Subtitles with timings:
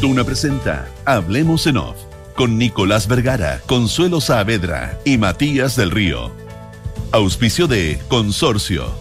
[0.00, 1.96] Duna presenta Hablemos en Off
[2.34, 6.32] con Nicolás Vergara, Consuelo Saavedra y Matías del Río.
[7.12, 8.94] Auspicio de Consorcio,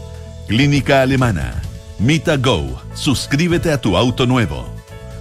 [0.50, 1.62] Clínica Alemana,
[2.00, 4.68] Mita Go, suscríbete a tu auto nuevo.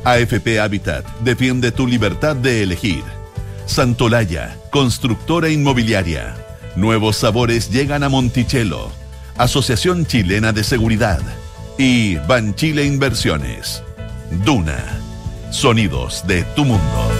[0.03, 3.04] AFP Habitat, defiende tu libertad de elegir.
[3.67, 6.35] Santolaya, constructora inmobiliaria.
[6.74, 8.90] Nuevos sabores llegan a Monticello.
[9.37, 11.21] Asociación Chilena de Seguridad.
[11.79, 13.85] Y Banchile Inversiones.
[14.45, 15.08] Duna.
[15.51, 17.10] Sonidos de tu mundo.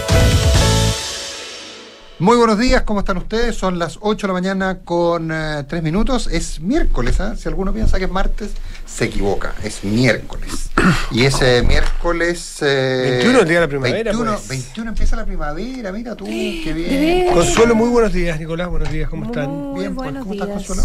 [2.19, 3.55] Muy buenos días, ¿cómo están ustedes?
[3.55, 5.29] Son las 8 de la mañana con
[5.67, 6.27] 3 minutos.
[6.27, 7.35] Es miércoles, ¿ah?
[7.37, 8.51] Si alguno piensa que es martes,
[8.85, 9.55] se equivoca.
[9.63, 10.69] Es miércoles.
[11.11, 12.57] Y ese miércoles.
[12.61, 14.11] Eh, 21 el día de la primavera.
[14.11, 14.49] 21, pues.
[14.49, 17.33] 21 empieza la primavera, mira tú, qué bien.
[17.33, 18.69] Consuelo, muy buenos días, Nicolás.
[18.69, 19.49] Buenos días, ¿cómo están?
[19.49, 20.47] Muy Bien, pues, buenos ¿cómo días.
[20.49, 20.83] estás, Consuelo?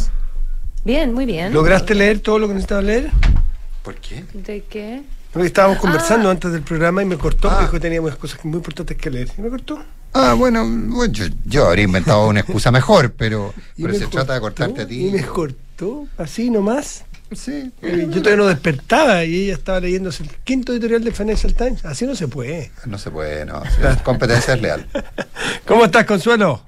[0.84, 1.52] Bien, muy bien.
[1.52, 3.10] ¿Lograste leer todo lo que necesitabas leer?
[3.82, 4.24] ¿Por qué?
[4.32, 5.02] ¿De qué?
[5.34, 6.32] Porque estábamos conversando Ah.
[6.32, 7.50] antes del programa y me cortó.
[7.50, 7.56] Ah.
[7.56, 9.28] Me dijo que teníamos cosas muy importantes que leer.
[9.36, 9.84] ¿Y me cortó?
[10.14, 14.32] Ah, bueno, bueno, yo, yo habría inventado una excusa mejor, pero, pero me se trata
[14.34, 15.08] de cortarte a ti.
[15.08, 17.04] Y me cortó, así nomás.
[17.32, 21.52] Sí, Eh, Yo todavía no despertaba y ella estaba leyéndose el quinto editorial de Financial
[21.52, 21.84] Times.
[21.84, 22.70] Así no se puede.
[22.86, 23.60] no se puede, no.
[24.04, 24.86] Competencia es leal.
[25.66, 26.62] ¿Cómo estás, Consuelo?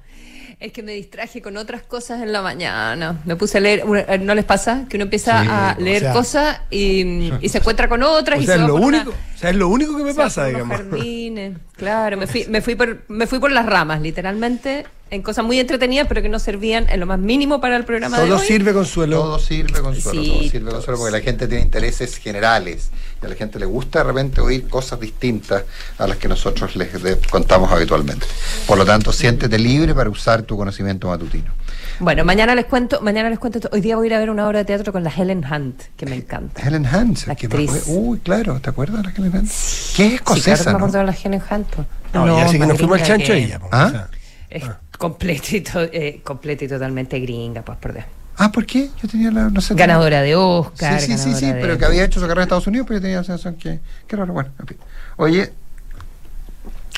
[0.59, 3.21] Es que me distraje con otras cosas en la mañana.
[3.25, 3.85] Me puse a leer,
[4.21, 4.85] ¿no les pasa?
[4.89, 8.39] Que uno empieza Sí, a o leer sea- cosas y, y se encuentra con otras
[8.39, 10.03] O y sea, se es lo por una- único, o sea, es lo único que
[10.03, 10.75] me pasa, digamos.
[10.77, 11.57] jardines.
[11.75, 15.59] Claro, me fui, me fui por, me fui por las ramas, literalmente, en cosas muy
[15.59, 18.45] entretenidas, pero que no servían en lo más mínimo para el programa de Todo hoy.
[18.45, 19.17] sirve, Consuelo.
[19.21, 22.89] Todo sirve, Consuelo, Sí, todo sirve, todo Consuelo, porque la gente tiene intereses generales
[23.21, 25.63] y a la gente le gusta de repente oír cosas distintas
[25.97, 28.25] a las que nosotros les les contamos habitualmente.
[28.67, 31.51] Por lo tanto, siéntete libre para usar tu conocimiento matutino.
[31.99, 34.47] Bueno, mañana les cuento, mañana les cuento, hoy día voy a ir a ver una
[34.47, 36.61] obra de teatro con la Helen Hunt, que me encanta.
[36.61, 37.71] Helen Hunt, La que actriz.
[37.71, 39.47] fue- uy, claro, ¿te acuerdas de la Helen Hunt?
[39.47, 40.77] Que es Sí, claro, escocesa, me ¿no?
[40.77, 41.67] acuerdo de la Helen Hunt.
[41.67, 41.87] pues.
[42.13, 43.59] No, ya sí que nos fuimos al chancho que- ella.
[43.71, 43.85] ¿Ah?
[43.87, 44.09] o sea.
[44.49, 44.63] Es
[44.97, 48.05] completa y, to- eh, completa y totalmente gringa, pues por Dios.
[48.39, 48.89] Ah, ¿por qué?
[49.01, 49.73] Yo tenía la, no sé.
[49.73, 50.99] Ganadora de Oscar.
[51.01, 52.97] Sí, sí, sí, sí, de- pero que había hecho su carrera en Estados Unidos, pero
[52.99, 54.77] yo tenía la sensación que, qué raro, bueno, en fin.
[55.17, 55.53] Oye,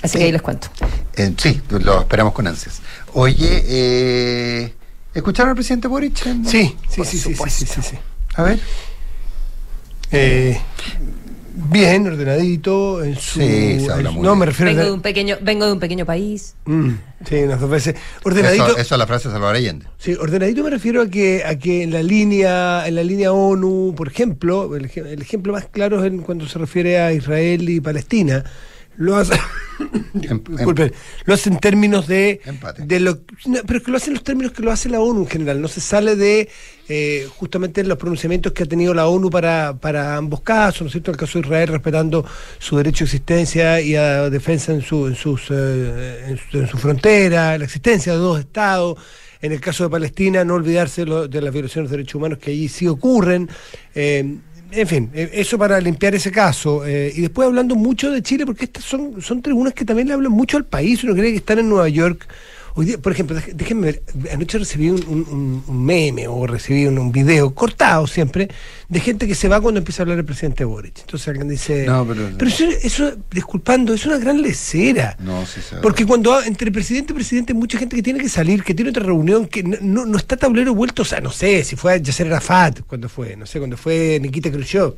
[0.01, 0.67] Así que ahí les cuento.
[1.15, 2.81] eh, sí, lo esperamos con ansias.
[3.13, 4.73] Oye, eh,
[5.13, 6.25] ¿escucharon al presidente Boric?
[6.25, 7.97] en- Sí, sí, Por sí, sí, sí, sí, sí, sí.
[8.35, 8.59] A ver.
[11.71, 13.03] Bien, ordenadito.
[13.03, 14.39] En su, Sí, se habla en- muy No, bien.
[14.39, 16.55] me refiero Vengo a- de un pequeño, vengo de un pequeño país.
[16.65, 16.89] Mm,
[17.27, 17.95] sí, unas dos veces.
[18.23, 18.65] Ordenadito.
[18.67, 19.85] Eso, eso es la frase de Salvador Allende.
[19.97, 23.93] Sí, ordenadito me refiero a que a que en la línea en la línea ONU,
[23.95, 27.69] por ejemplo, el, ej- el ejemplo más claro es en cuando se refiere a Israel
[27.69, 28.43] y Palestina.
[28.99, 29.33] Lo hace,
[30.21, 30.91] Em- disculpen,
[31.25, 32.83] lo hace en términos de, Empate.
[32.85, 34.99] de lo, no, pero es que lo hace en los términos que lo hace la
[34.99, 35.61] ONU en general.
[35.61, 36.49] No se sale de
[36.89, 40.91] eh, justamente los pronunciamientos que ha tenido la ONU para, para ambos casos, ¿no es
[40.91, 41.11] cierto?
[41.11, 42.25] El caso de Israel respetando
[42.57, 46.67] su derecho a existencia y a defensa en su, en sus, eh, en su, en
[46.67, 48.97] su frontera, la existencia de dos estados.
[49.41, 52.51] En el caso de Palestina, no olvidarse lo- de las violaciones de derechos humanos que
[52.51, 53.49] allí sí ocurren.
[53.95, 54.35] Eh,
[54.71, 56.85] en fin, eh, eso para limpiar ese caso.
[56.85, 60.13] eh, y después hablando mucho de Chile, porque estas son, son tribunas que también le
[60.13, 61.03] hablan mucho al país.
[61.03, 62.27] Uno cree que están en Nueva York.
[62.79, 66.85] Hoy día, por ejemplo, déjenme ver, anoche recibí un, un- un- un meme o recibí
[66.85, 68.47] un, un video cortado siempre
[68.87, 70.97] de gente que se va cuando empieza a hablar el presidente Boric.
[71.01, 75.17] Entonces alguien dice, No, pero- eso, eso, disculpando, es una gran lecera.
[75.19, 78.29] No, sí, se Porque cuando entre presidente y presidente hay mucha gente que tiene que
[78.29, 81.31] salir, que tiene otra reunión, que no, no, no está tablero vuelto, o sea, no
[81.33, 84.95] sé, si fue Yasser Arafat, cuando fue, no sé, cuando fue Nikita Khrushchev,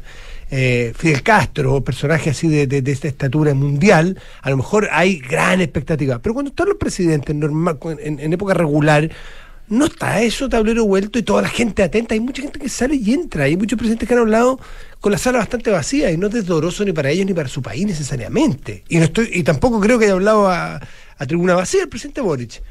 [0.51, 5.17] eh, Fidel Castro, o personajes así de, de- esta estatura mundial, a lo mejor hay
[5.17, 6.19] gran expectativa.
[6.19, 9.09] Pero cuando están los presidentes normal, en, época regular,
[9.69, 12.13] no está eso tablero vuelto y toda la gente atenta.
[12.13, 13.45] Hay mucha gente que sale y entra.
[13.45, 14.59] Hay muchos presidentes que han hablado
[15.00, 17.61] con la sala bastante vacía y no es desdoroso ni para ellos ni para su
[17.61, 18.84] país necesariamente.
[18.90, 20.81] Y no estoy y tampoco creo que haya hablado a,
[21.25, 22.61] tribuna vacía el presidente Boric.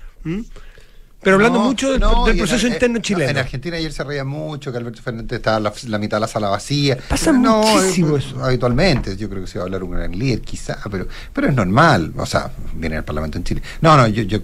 [1.23, 3.31] Pero hablando No, mucho del, no, proceso en- interno no, chileno.
[3.31, 6.27] En Argentina ayer se reía mucho que Alberto Fernández estaba la, la mitad de la
[6.29, 6.97] sala vacía.
[7.09, 8.43] Pasa muchísimo eh, eso.
[8.43, 11.55] Habitualmente, yo creo que se va a hablar un gran líder, quizá, pero, pero es
[11.55, 12.15] normal.
[12.17, 13.63] O sea, viene al Parlamento en Chile.
[13.83, 14.41] No, no, yo, yo,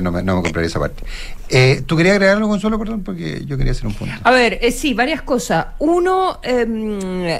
[0.00, 1.02] no, me, no me compraría esa parte.
[1.50, 2.78] Eh, ¿Tú querías agregar algo, Consuelo?
[2.78, 4.14] Perdón, porque yo quería hacer un punto.
[4.22, 5.66] A ver, eh, sí, varias cosas.
[5.78, 7.38] Uno, em,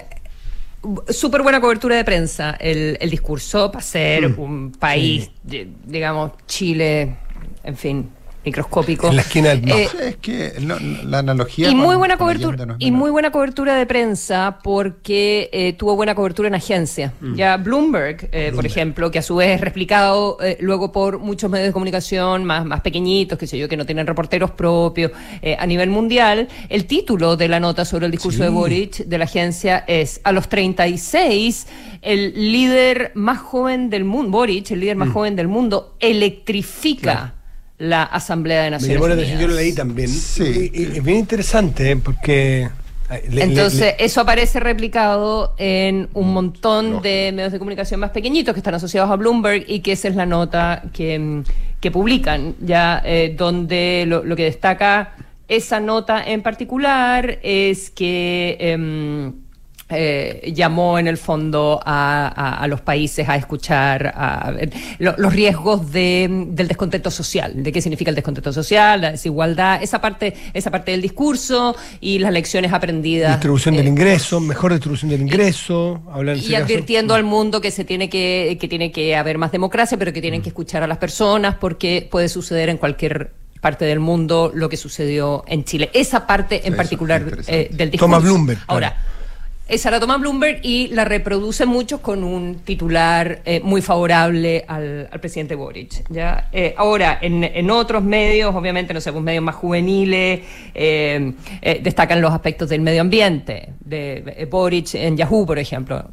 [1.09, 6.33] súper buena cobertura de prensa, el, el discurso para ser Mm, un país, de- digamos,
[6.47, 7.17] Chile,
[7.63, 8.11] en fin,
[8.45, 9.09] microscópico.
[9.09, 11.69] En la esquina del Eh, Sí, es que no, no, la analogía.
[11.69, 16.15] y muy buena cobertura no y muy buena cobertura de prensa porque eh, tuvo buena
[16.15, 17.13] cobertura en agencia.
[17.35, 21.51] Ya Bloomberg, eh, por ejemplo que a su vez es replicado eh, luego por muchos
[21.51, 25.13] medios de comunicación más más pequeñitos que sé yo que no tienen reporteros propios
[25.43, 29.19] eh, a nivel mundial el título de la nota sobre el discurso de Boric de
[29.19, 31.67] la agencia es a los 36
[32.03, 37.35] el líder más joven del mundo Boric el líder más joven del mundo electrifica
[37.79, 39.13] la Asamblea de Me Naciones Unidas.
[39.19, 40.09] atención, yo lo leí también.
[40.09, 40.71] Sí.
[40.73, 41.97] Y- y- es bien interesante ¿eh?
[41.97, 42.69] porque...
[43.31, 48.55] le- Entonces, le- eso aparece replicado en un montón de medios de comunicación más pequeñitos
[48.55, 51.43] que están asociados a Bloomberg y que esa es la nota que, mm,
[51.81, 55.15] que publican, ya eh, donde lo, lo que destaca
[55.49, 59.33] esa nota en particular es que em,
[59.91, 64.53] eh, llamó en el fondo a, a- a los países a escuchar a-
[64.99, 69.83] lo- los riesgos de- del descontento social, de qué significa el descontento social, la desigualdad,
[69.83, 73.33] esa parte, esa parte del discurso y las lecciones aprendidas.
[73.33, 77.25] distribución eh, del ingreso, mejor distribución del ingreso, hablar en ese y caso- advirtiendo al
[77.25, 80.49] mundo que se tiene que, que tiene que haber más democracia, pero que tienen que
[80.49, 85.43] escuchar a las personas porque puede suceder en cualquier parte del mundo lo que sucedió
[85.47, 85.91] en Chile.
[85.95, 88.13] Esa parte en Eso, particular eh, del discurso.
[88.13, 88.95] Toma Bloomberg, claro.
[89.67, 95.09] Esa la toma Bloomberg y la reproduce mucho con un titular eh, muy favorable al,
[95.11, 96.05] al presidente Boric.
[96.11, 96.51] ¿ya?
[96.53, 100.41] Eh, ahora, en, en otros medios, obviamente, no sé, pues medios más juveniles,
[100.75, 101.33] eh,
[101.63, 103.71] eh, destacan los aspectos del medio ambiente.
[103.81, 106.11] De, eh, Boric en Yahoo, por ejemplo.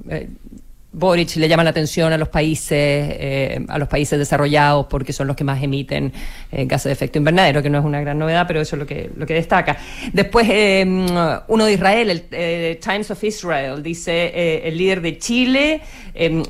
[0.93, 5.25] Boric le llama la atención a los países, eh, a los países desarrollados porque son
[5.25, 6.11] los que más emiten
[6.51, 8.85] eh, gases de efecto invernadero, que no es una gran novedad, pero eso es lo
[8.85, 9.77] que, lo que destaca.
[10.11, 10.83] Después, eh,
[11.47, 15.81] uno de Israel, el Times of Israel, dice el líder de Chile,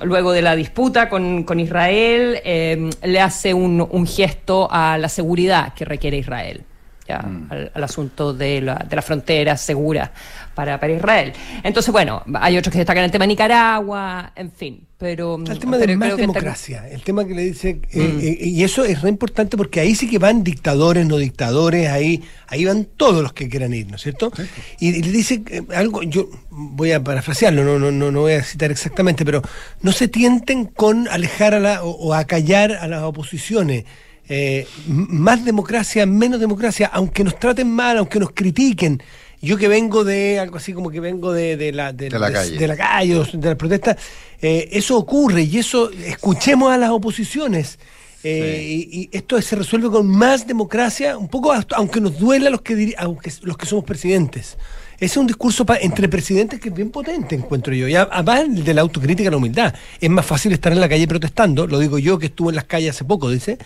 [0.03, 5.73] luego de la disputa con, con Israel, le hace un, un gesto a la seguridad
[5.73, 6.63] que requiere Israel.
[7.07, 10.11] al, al asunto de la, de la frontera segura
[10.55, 11.33] para, para Israel.
[11.63, 15.37] Entonces, bueno, hay otros que destacan el tema de Nicaragua, en fin, pero...
[15.37, 18.83] El tema pero de más democracia, el tema que le dice, eh, eh, y eso
[18.83, 23.23] es re importante porque ahí sí que van dictadores, no dictadores, ahí, ahí van todos
[23.23, 24.31] los que quieran ir, ¿no es cierto?
[24.79, 28.33] Y, y le dice eh, algo, yo voy a parafrasearlo, no, no, no, no voy
[28.33, 29.41] a citar exactamente, pero
[29.81, 33.85] no se tienten con alejar a la, o, o acallar a las oposiciones.
[34.33, 39.01] Eh, más democracia, menos democracia, aunque nos traten mal, aunque nos critiquen.
[39.41, 42.57] Yo que vengo de algo así como que vengo de, de la, De la calle.
[42.57, 43.97] de la calle, o de las protestas,
[44.41, 47.79] eh, eso ocurre y eso, escuchemos a las oposiciones.
[48.23, 52.51] eh, y, y esto se resuelve con más democracia, un poco hasta- aunque nos duela
[52.51, 54.57] los que aunque los que somos presidentes.
[54.97, 57.87] Ese es un discurso pa- entre presidentes que es bien potente, encuentro yo.
[57.87, 59.73] Y a- además de la autocrítica y la humildad.
[59.99, 62.65] Es más fácil estar en la calle protestando, lo digo yo que estuve en las
[62.65, 63.57] calles hace poco, dice,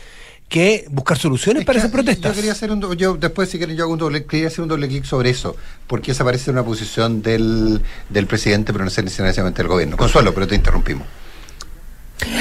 [0.47, 2.31] que buscar soluciones Es para que esas protestas.
[2.31, 4.61] Yo quería hacer un, do- yo después si quieren yo hago un doble, quería hacer
[4.61, 5.55] un doble clic sobre eso,
[5.87, 9.97] porque esa parece una posición del, del presidente, pero no sé necesariamente del gobierno.
[9.97, 11.07] Consuelo, pero te interrumpimos.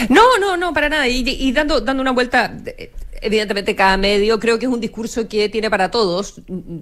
[0.08, 1.08] No, no, no, para nada.
[1.08, 2.56] Y, y dando, dando una vuelta,
[3.20, 6.40] evidentemente cada medio creo que es un discurso que tiene para todos,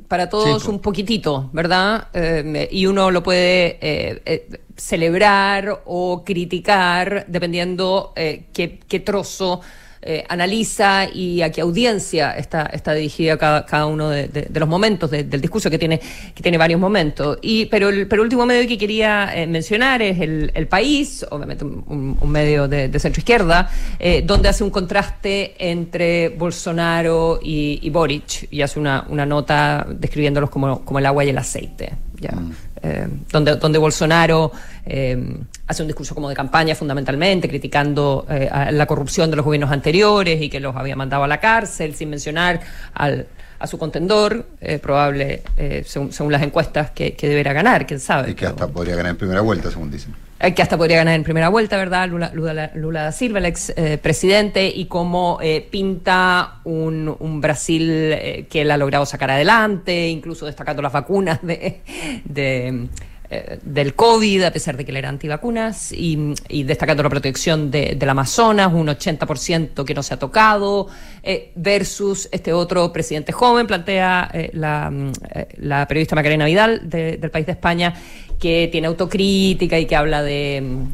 [0.09, 0.73] para todos Sí, po.
[0.73, 2.09] un poquitito, ¿verdad?
[2.13, 9.61] Eh, y uno lo puede eh, eh, celebrar o criticar dependiendo eh, qué, qué trozo
[10.03, 14.69] eh, analiza y a qué audiencia está, está dirigida cada, cada uno de, de- los
[14.69, 16.01] momentos de- del discurso que tiene,
[16.35, 17.39] que tiene varios momentos.
[17.43, 21.65] Y, pero el pero último medio que quería eh, mencionar es el, El País, obviamente
[21.65, 28.63] un, medio de, centro izquierda, eh, donde hace un contraste entre Bolsonaro y, Boric y
[28.63, 31.93] hace una, una nota describiéndolos como, como el agua y el aceite.
[32.21, 32.31] ¿ya?
[32.85, 34.51] Eh, donde, donde Bolsonaro
[34.85, 35.17] eh,
[35.69, 40.43] hace un discurso como de campaña fundamentalmente, criticando eh, la corrupción de los gobiernos anteriores
[40.43, 42.61] y que los había mandado a la cárcel, sin mencionar
[42.93, 43.29] al,
[43.63, 48.01] a su contendor, eh, probable, eh, según, según las encuestas, que, que deberá ganar, quién
[48.01, 48.31] sabe.
[48.31, 50.15] Y que pero- hasta podría ganar en primera vuelta, según dicen.
[50.41, 52.09] eh, que hasta podría ganar en primera vuelta, ¿verdad?
[52.09, 55.39] Lula, Lula, Lula da Silva, el ex eh, presidente, y cómo
[55.71, 61.81] pinta un, un Brasil que él ha logrado sacar adelante, incluso destacando las vacunas de,
[62.25, 62.89] de,
[63.35, 67.71] eh, del COVID, a pesar de que él era antivacunas, y, y destacando la protección
[67.71, 70.89] de- del Amazonas, un 80% que no se ha tocado,
[71.23, 75.13] eh, versus este otro presidente joven, plantea eh, la, mm,
[75.59, 77.95] la periodista Macarena Vidal de- del país de España,
[78.39, 80.85] que tiene autocrítica y que habla de, mm,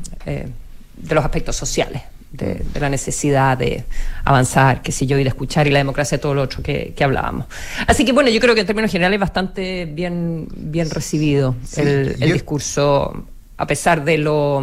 [1.09, 2.03] de los aspectos sociales,
[2.33, 3.85] de, de la necesidad de
[4.25, 7.05] avanzar, qué sé yo, y de escuchar y la democracia, todo lo otro que, que
[7.05, 7.47] hablábamos.
[7.87, 12.17] Así que bueno, yo creo que en términos generales bastante bien, bien recibido Sí, el,
[12.21, 13.25] el yo- discurso,
[13.57, 14.63] a pesar de lo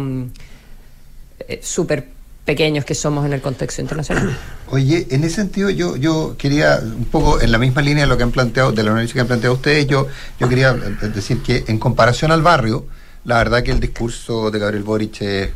[1.48, 2.08] eh, súper
[2.44, 4.36] pequeños que somos en el contexto internacional.
[4.70, 8.16] Oye, en ese sentido yo yo quería un poco en la misma línea de lo
[8.16, 10.06] que han planteado, de la análisis que han planteado ustedes, yo
[10.38, 12.86] yo quería eh, decir que en comparación al barrio,
[13.24, 15.50] la verdad que el discurso de Gabriel Boric es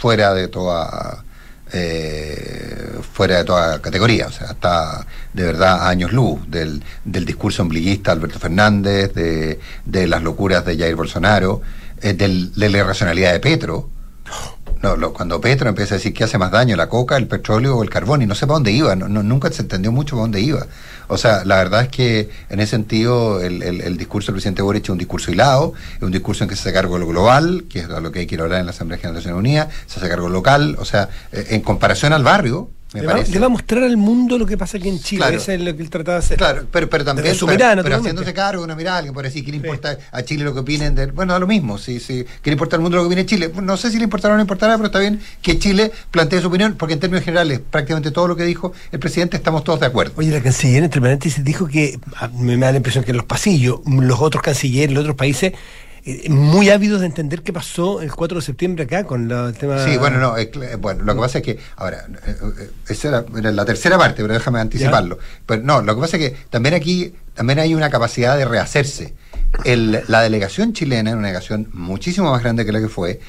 [0.00, 1.22] fuera de toda
[1.72, 7.26] eh, fuera de toda categoría, o sea, está de verdad a años luz del, del
[7.26, 11.60] discurso ombliguista de Alberto Fernández, de, de las locuras de Jair Bolsonaro,
[12.00, 13.90] eh, de la irracionalidad de Petro.
[14.82, 17.76] No, lo- cuando Petro empieza a decir que hace más daño la coca, el petróleo
[17.76, 20.16] o el carbón, y no sé para dónde iba, no, no- nunca se entendió mucho
[20.16, 20.66] para dónde iba.
[21.08, 24.84] O sea, la verdad es que en ese sentido el, el- discurso del presidente Boric
[24.84, 27.80] es un discurso hilado, es un discurso en que se hace cargo lo global, que
[27.80, 29.98] es a lo que hay que hablar en la Asamblea General de Naciones Unidas, se
[30.00, 33.32] hace cargo local, o sea, eh, en comparación al barrio, me Le va, parece.
[33.32, 35.20] le va a mostrar al mundo lo que pasa aquí en Chile.
[35.20, 35.36] Claro.
[35.36, 36.36] Eso es lo que él trataba de hacer.
[36.38, 37.94] Claro, pero, pero también pero, pero naturalmente.
[38.08, 40.60] haciéndose cargo de una mirada, alguien por decir, ¿qué le importa a Chile lo que
[40.60, 40.94] opinen?
[40.94, 43.26] De, bueno, da lo mismo, si, si, ¿qué le importa al mundo lo que opine
[43.26, 43.52] Chile?
[43.62, 46.48] No sé si le importará o no importará, pero está bien que Chile plantee su
[46.48, 49.86] opinión, porque en términos generales, prácticamente todo lo que dijo el presidente estamos todos de
[49.86, 50.12] acuerdo.
[50.16, 53.26] Oye, la canciller, entre paréntesis, dijo que a me da la impresión que en los
[53.26, 55.52] pasillos, los otros cancilleres, los otros países,
[56.04, 59.54] eh, muy ávidos de entender qué pasó el 4 de septiembre acá con la- el
[59.54, 59.84] tema.
[59.84, 63.24] Sí, bueno, no, cl- bueno, lo que pasa es que, ahora, eh, eh, esa era,
[63.38, 65.18] era la tercera parte, pero déjame anticiparlo.
[65.46, 69.14] Pero no, lo que pasa es que también aquí, también hay una capacidad de rehacerse.
[69.64, 73.20] El- la delegación chilena una delegación muchísimo más grande que la que fue.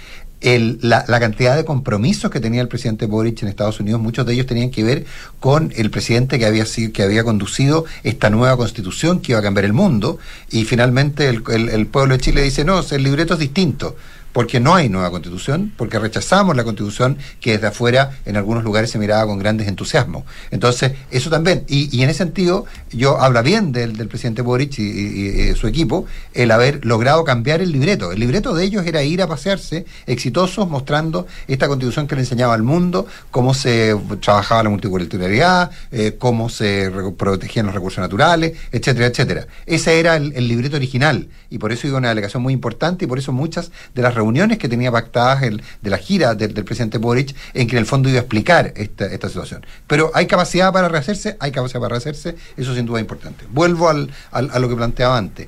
[0.42, 4.26] El- la, la cantidad de compromisos que tenía el presidente Boric en Estados Unidos, muchos
[4.26, 5.06] de ellos tenían que ver
[5.40, 9.44] con el presidente que había sido, que había conducido esta nueva constitución que iba a
[9.44, 10.18] cambiar el mundo,
[10.50, 13.96] y finalmente el, el- el pueblo de Chile dice, no, el libreto es distinto
[14.34, 18.90] porque no hay nueva constitución, porque rechazamos la constitución que desde afuera en algunos lugares
[18.90, 20.24] se miraba con grandes entusiasmos.
[20.52, 24.80] Entonces, eso también, y, y en ese sentido, yo habla bien del, del presidente Boric
[24.80, 28.12] y, y su equipo, el haber logrado cambiar el libreto.
[28.12, 32.54] El libreto de ellos era ir a pasearse exitosos mostrando esta constitución que le enseñaba
[32.54, 39.08] al mundo, cómo se trabajaba la multiculturalidad, eh, cómo se protegían los recursos naturales, etcétera,
[39.08, 39.48] etcétera.
[39.66, 43.08] Ese era el, el libreto original, y por eso iba una delegación muy importante, y
[43.08, 46.98] por eso muchas de las reuniones que tenía pactadas el, de la gira del, presidente
[46.98, 49.66] Boric, en que en el fondo iba a explicar esta, situación.
[49.88, 53.46] Pero hay capacidad para rehacerse, hay capacidad para rehacerse, eso sin duda es importante.
[53.50, 55.48] Vuelvo al- a lo que planteaba antes.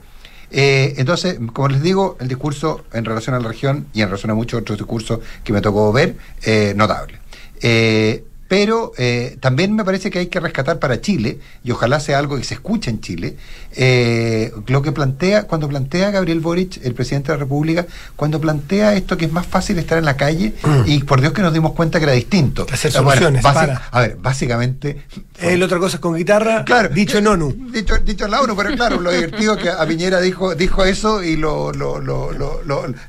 [0.55, 4.29] Eh, entonces, como les digo, el discurso en relación a la región y en relación
[4.31, 7.19] a muchos otros discursos que me tocó ver, eh, notable.
[7.59, 12.19] Eh, pero eh, también me parece que hay que rescatar para Chile, y ojalá sea
[12.19, 13.35] algo que se escuche en Chile,
[13.75, 18.93] eh, lo que plantea, cuando plantea Gabriel Boric, el presidente de la República, cuando plantea
[18.93, 20.53] esto que es más fácil estar en la calle,
[20.85, 22.67] y por Dios que nos dimos cuenta que era distinto.
[22.71, 23.87] Hacer bueno, soluciones, para.
[23.89, 25.01] A ver, básicamente...
[25.39, 27.53] Él otra cosa es con guitarra, Claro, dicho en ONU.
[27.71, 31.23] Dicho, dicho en la ONU, pero claro, lo divertido que a Piñera dijo, dijo eso
[31.23, 32.61] y lo, lo, lo, lo,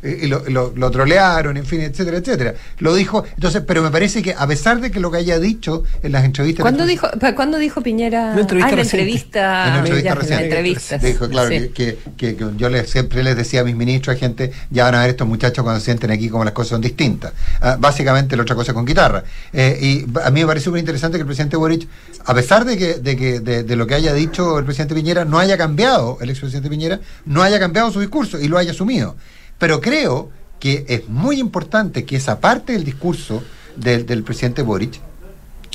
[0.02, 2.54] y lo, lo- lo trolearon, en fin, etcétera, etcétera.
[2.78, 5.82] Lo dijo, entonces, pero me parece que a pesar de que lo que haya dicho
[6.02, 6.62] en las entrevistas.
[6.62, 8.30] ¿Cuándo dijo, ¿cuándo dijo Piñera?
[8.32, 9.02] Una entrevista ah, en la reciente.
[9.02, 9.66] entrevista.
[9.66, 10.44] en la entrevista ya, en la reciente.
[10.44, 11.68] entrevista, Dijo, claro, sí.
[11.74, 15.00] que, que- yo les, siempre les decía a mis ministros, a gente, ya van a
[15.00, 17.32] ver estos muchachos cuando se sienten aquí como las cosas son distintas.
[17.60, 19.24] Ah, básicamente la otra cosa con guitarra.
[19.52, 21.86] Eh, y a mí me parece súper interesante que el presidente Boric,
[22.24, 25.24] a pesar de que, de que de, de lo que haya dicho el presidente Piñera,
[25.24, 29.16] no haya cambiado, el expresidente Piñera, no haya cambiado su discurso y lo haya asumido.
[29.58, 33.42] Pero creo que es muy importante que esa parte del discurso
[33.76, 35.00] del, del presidente Boric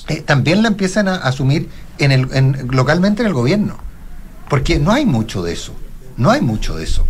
[0.09, 3.77] eh, también la empiezan a asumir en el, en- localmente en el gobierno.
[4.49, 5.73] Porque no hay mucho de eso.
[6.17, 7.05] No hay mucho de eso.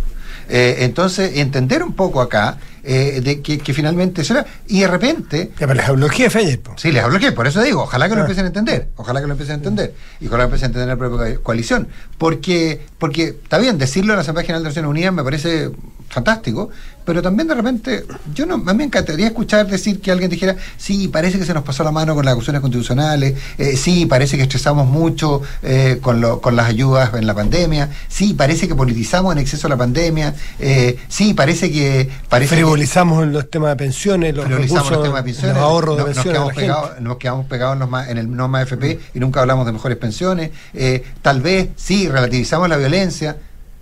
[0.48, 4.46] Eh, entonces, entender un poco acá eh, de que, que finalmente eso era.
[4.66, 6.60] Y de repente, Ya, pero les habló el jefe ayer.
[6.60, 6.72] po.
[6.76, 8.24] Sí, les hablo que por eso digo, ojalá que lo Ah.
[8.24, 10.88] empiecen a entender, ojalá que lo empiecen a entender, y ojalá que empiecen a entender
[10.88, 11.88] la propia coalición,
[12.18, 15.70] porque, porque está bien, decirlo en la Asamblea General de Naciones Unidas me parece
[16.08, 16.70] fantástico,
[17.10, 20.54] pero también de repente, yo no, a mí me encantaría escuchar decir que alguien dijera,
[20.76, 24.36] sí, parece que se nos pasó la mano con las acusaciones constitucionales, eh, sí, parece
[24.36, 28.76] que estresamos mucho eh, con, lo- con las ayudas en la pandemia, sí, parece que
[28.76, 32.08] politizamos en exceso la pandemia, eh, sí, parece que...
[32.28, 35.96] Parece que- Frivolizamos los temas de pensiones, los recursos, los temas de pensiones, los ahorros
[35.96, 36.32] de nos, pensiones.
[36.32, 39.18] de quedamos pegados, nos quedamos pegados en, los ma- en el no más FP y
[39.18, 40.50] nunca hablamos de mejores pensiones.
[40.74, 43.36] Eh, tal vez, sí, relativizamos la violencia,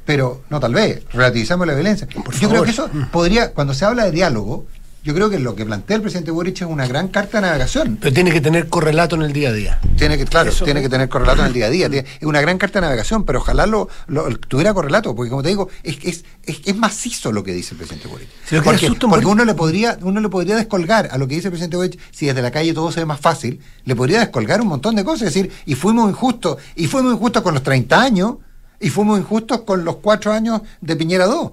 [0.08, 2.08] pero no tal vez, relativizamos la violencia.
[2.24, 4.64] Por yo creo que eso podría, cuando se habla de diálogo,
[5.04, 7.98] yo creo que lo que plantea el presidente Boric es una gran carta de navegación.
[8.00, 9.80] Pero tiene que tener correlato en el día a día.
[9.98, 11.90] Tiene que, claro, Eso- tiene que tener correlato en el día a día.
[11.90, 15.42] Tiene- Es una gran carta de navegación, pero ojalá lo, lo- tuviera correlato, porque como
[15.42, 18.28] te digo, es, es, es, es macizo lo que dice el presidente Boric.
[18.62, 21.52] Porque porque Boric- uno le podría, uno le podría descolgar a lo que dice el
[21.52, 24.68] presidente Boric, si desde la calle todo se ve más fácil, le podría descolgar un
[24.68, 28.36] montón de cosas, es decir, y fuimos injustos, y fuimos injustos con los 30 años,
[28.80, 31.52] y fuimos injustos con los 4 años de Piñera 2.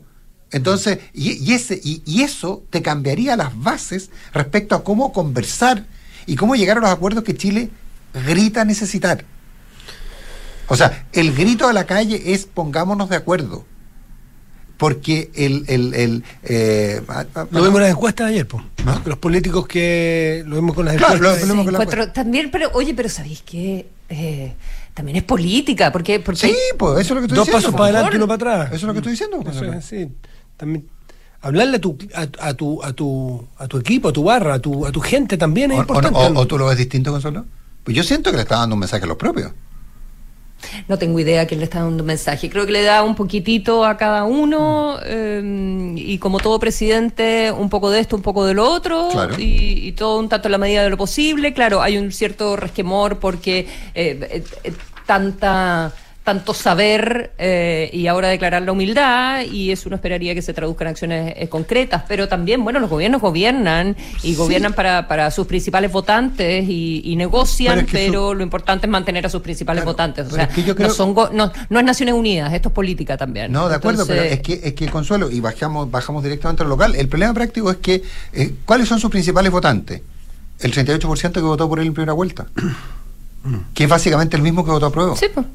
[0.52, 5.86] Entonces, y, y ese, y, y eso te cambiaría las bases respecto a cómo conversar
[6.28, 7.70] y cómo llegar a los acuerdos que Chile
[8.26, 9.26] grita necesitar.
[10.68, 13.66] O sea, el grito de la calle es pongámonos de acuerdo.
[14.78, 15.64] Porque el...
[15.68, 18.64] el, el eh, a- a- Lo vimos en las encuestas ayer, pues.
[19.06, 21.48] Los políticos que lo vimos con las Claro, encuestas.
[21.48, 22.14] lo- lo- Sí, con la encuentro- encuesta.
[22.24, 23.88] también, pero oye, pero ¿sabéis qué?
[24.10, 24.54] Eh,
[24.96, 27.58] también es política, porque, porque Sí, pues eso es lo que estoy Dos diciendo.
[27.58, 27.78] pasos po.
[27.78, 28.68] para adelante y uno para atrás.
[28.70, 29.40] Eso es lo que estoy diciendo.
[29.48, 30.08] Eso es, sí.
[30.58, 30.88] También
[31.42, 34.60] hablarle a tu, a, a tu, a tu, a tu equipo, a tu barra, a
[34.60, 36.18] tu, a tu gente también es O, o- importante.
[36.20, 37.46] o- o tú lo ves distinto, Gonzalo?
[37.84, 39.52] Pues yo siento que le está dando un mensaje a los propios.
[40.88, 42.50] No tengo idea quién le está dando un mensaje.
[42.50, 47.70] Creo que le da un poquitito a cada uno eh, y como todo presidente, un
[47.70, 49.36] poco de esto, un poco de lo otro Claro.
[49.40, 51.54] y, y todo un tanto en la medida de lo posible.
[51.54, 54.74] Claro, hay un cierto resquemor porque eh, eh, eh,
[55.06, 55.94] tanta
[56.26, 60.84] tanto saber eh, y ahora declarar la humildad y eso uno esperaría que se traduzca
[60.84, 65.46] en acciones eh, concretas, pero también, bueno, los gobiernos gobiernan y gobiernan para, para sus
[65.46, 69.30] principales votantes y, y negocian, Pero pero, es que su- lo importante es mantener a
[69.30, 70.26] sus principales Claro, votantes.
[70.28, 72.70] O sea, es que yo creo- no, son go- no, no es Naciones Unidas, esto
[72.70, 73.52] es política también.
[73.52, 76.70] No, de acuerdo, Entonces, pero es que, es que Consuelo, y bajamos, bajamos directamente al
[76.70, 78.02] local, el problema práctico es que,
[78.34, 80.02] eh, ¿cuáles son sus principales votantes?
[80.60, 82.48] El 38% que votó por él en primera vuelta.
[83.76, 85.16] que es básicamente el mismo que votó a prueba.
[85.16, 85.46] Sí, pues.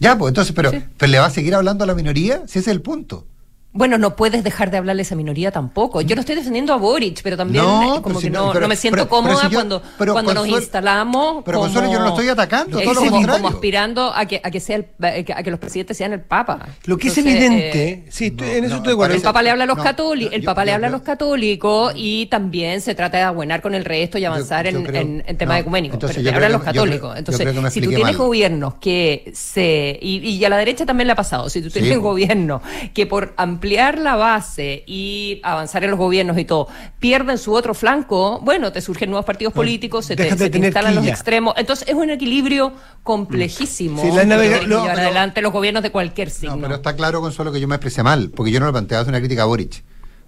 [0.00, 0.82] Ya, pues entonces, pero, Sí.
[0.96, 2.38] pero ¿le va a seguir hablando a la minoría?
[2.46, 3.26] Si ese es el punto.
[3.76, 6.00] Bueno, no puedes dejar de hablarle a esa minoría tampoco.
[6.00, 8.46] Yo no estoy defendiendo a Boric, pero también No, eh, pero como si que no,
[8.46, 11.42] no, pero- no me siento pero- pero cómoda si yo- cuando, pero cuando nos instalamos.
[11.44, 13.42] pero como, Consuelo, yo no lo estoy atacando, todo lo como, contrario.
[13.42, 14.86] como aspirando a que, a que sea el-
[15.34, 16.68] a que los presidentes sean el Papa.
[16.84, 19.14] Lo que es evidente, eh, sí, estoy- no, en eso no, estoy de acuerdo.
[19.16, 20.90] el Papa le habla a los No, católicos, el yo- Papa le yo habla a
[20.90, 24.84] los católicos y también se trata de abuenar con el resto y avanzar yo en,
[24.84, 25.96] creo- en, en temas no, ecuménicos.
[25.96, 27.16] entonces Pero le creo hablan los católicos.
[27.18, 29.98] Entonces, si tú tienes gobiernos que se.
[30.00, 31.50] Y, y a la derecha también le ha pasado.
[31.50, 32.10] Si tú tienes Sí, un po.
[32.10, 32.62] gobierno
[32.94, 36.68] que por ampliar la base y avanzar en los gobiernos y todo,
[37.00, 41.06] pierden su otro flanco, bueno, te surgen nuevos partidos políticos, se te, se instalan los
[41.06, 41.54] extremos.
[41.56, 44.02] Entonces, es un equilibrio complejísimo.
[44.02, 46.56] Sí, la navega- que no, llevar pero- adelante los gobiernos de cualquier signo.
[46.56, 49.02] No, pero está claro, Consuelo, que yo me expresé mal, porque yo no lo planteaba
[49.02, 49.82] es una crítica a Boric.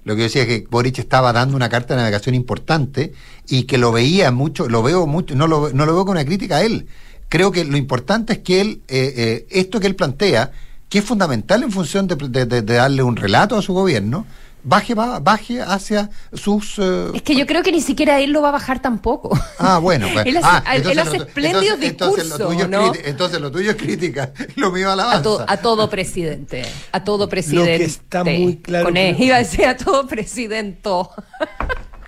[0.05, 3.13] Lo que yo decía es que Boric estaba dando una carta de navegación importante
[3.49, 6.25] y que lo veía mucho, lo veo mucho, no lo, no lo veo con una
[6.25, 6.87] crítica a él.
[7.29, 10.53] Creo que lo importante es que él, eh, eh, esto que él plantea,
[10.97, 14.25] que es fundamental en función de, de- de- de darle un relato a su gobierno,
[14.63, 16.79] baje, va- baje hacia sus...
[16.79, 19.39] eh, Es que yo creo que ni siquiera él lo va a bajar tampoco.
[19.59, 20.25] Ah, bueno, pues.
[20.31, 23.71] él hace, ah, él entonces hace lo- espléndidos entonces- entonces discursos, lo entonces lo tuyo
[23.73, 25.19] es crítica, lo mío alabanza.
[25.19, 27.85] A, to- a todo presidente, a todo presidente.
[27.85, 30.89] está muy claro Con E, iba a decir a todo presidente.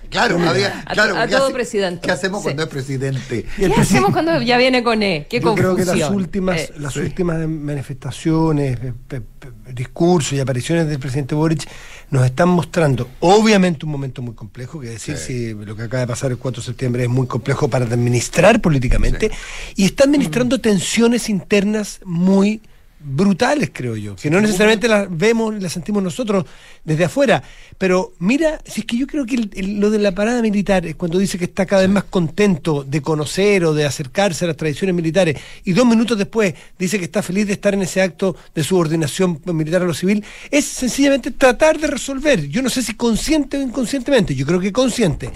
[0.09, 2.01] Claro, había- a claro, a ¿qué todo hace- presidente.
[2.05, 2.43] ¿Qué hacemos Sí.
[2.45, 3.45] cuando es presidente?
[3.57, 5.27] ¿Qué hacemos cuando ya viene con E?
[5.29, 6.15] ¿Qué Yo creo que las confusión?
[6.15, 6.99] últimas, Eh, las sí.
[6.99, 11.67] últimas manifestaciones, pe- pe- discursos y apariciones del presidente Boric
[12.09, 16.07] nos están mostrando, obviamente, un momento muy complejo, que decir si lo que acaba de
[16.07, 19.29] pasar el 4 de septiembre es muy complejo para administrar políticamente,
[19.75, 22.61] y está administrando tensiones internas muy
[23.01, 26.45] brutales, creo yo, que no necesariamente las vemos las sentimos nosotros
[26.83, 27.41] desde afuera,
[27.77, 30.85] pero mira, si es que yo creo que el- el- lo de la parada militar,
[30.85, 34.49] es cuando dice que está cada vez más contento de conocer o de acercarse a
[34.49, 38.01] las tradiciones militares, y dos minutos después dice que está feliz de estar en ese
[38.01, 42.81] acto de subordinación militar a lo civil, es sencillamente tratar de resolver, yo no sé
[42.83, 45.29] si consciente o inconscientemente, yo creo que consciente,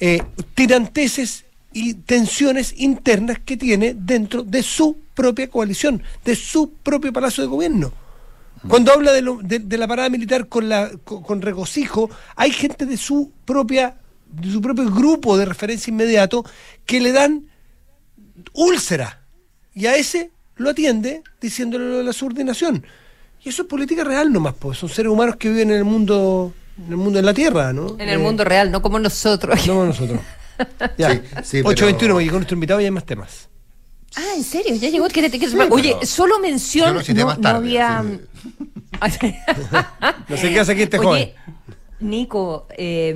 [0.00, 0.22] eh,
[0.54, 7.42] tiranteses y tensiones internas que tiene dentro de su propia coalición, de su propio palacio
[7.44, 7.92] de gobierno.
[8.68, 12.50] Cuando habla de, lo- de- de la parada militar con, la, con, con regocijo, hay
[12.52, 13.96] gente de su propia
[14.32, 16.44] de su propio grupo de referencia inmediato
[16.86, 17.46] que le dan
[18.52, 19.22] úlcera
[19.74, 22.84] y a ese lo atiende diciéndole lo de la subordinación.
[23.42, 26.52] Y eso es política real nomás, pues son seres humanos que viven en el mundo
[26.78, 27.94] en el mundo de la tierra, ¿no?
[27.98, 29.66] En el Eh, mundo real, no como nosotros.
[29.66, 30.20] no como nosotros.
[30.98, 31.10] Ya.
[31.12, 33.48] Sí, sí, 8.21, pero- llegó nuestro invitado y hay más temas.
[34.16, 34.74] Ah, ¿en serio?
[34.74, 35.06] ¿Ya llegó?
[35.08, 36.96] ¿Qué- Sí, Oye, pero solo mención...
[37.14, 38.02] no, más no había...
[40.28, 41.30] No sé qué hace aquí este Oye, joven.
[42.00, 43.14] Nico, eh,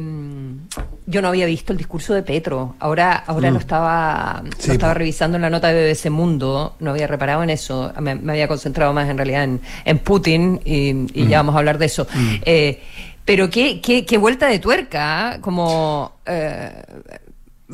[1.07, 2.77] yo no había visto el discurso de Petro.
[2.79, 4.71] Ahora, ahora lo estaba, lo Mm.
[4.73, 6.77] Estaba revisando en la nota de BBC Mundo.
[6.81, 7.93] No había reparado en eso.
[8.01, 11.29] Me, me había concentrado más en realidad en, en Putin y, y Mm.
[11.29, 12.07] ya vamos a hablar de eso.
[12.45, 12.83] Eh,
[13.25, 15.41] pero qué, qué, qué vuelta de tuerca, ¿ah?
[15.41, 16.71] como eh,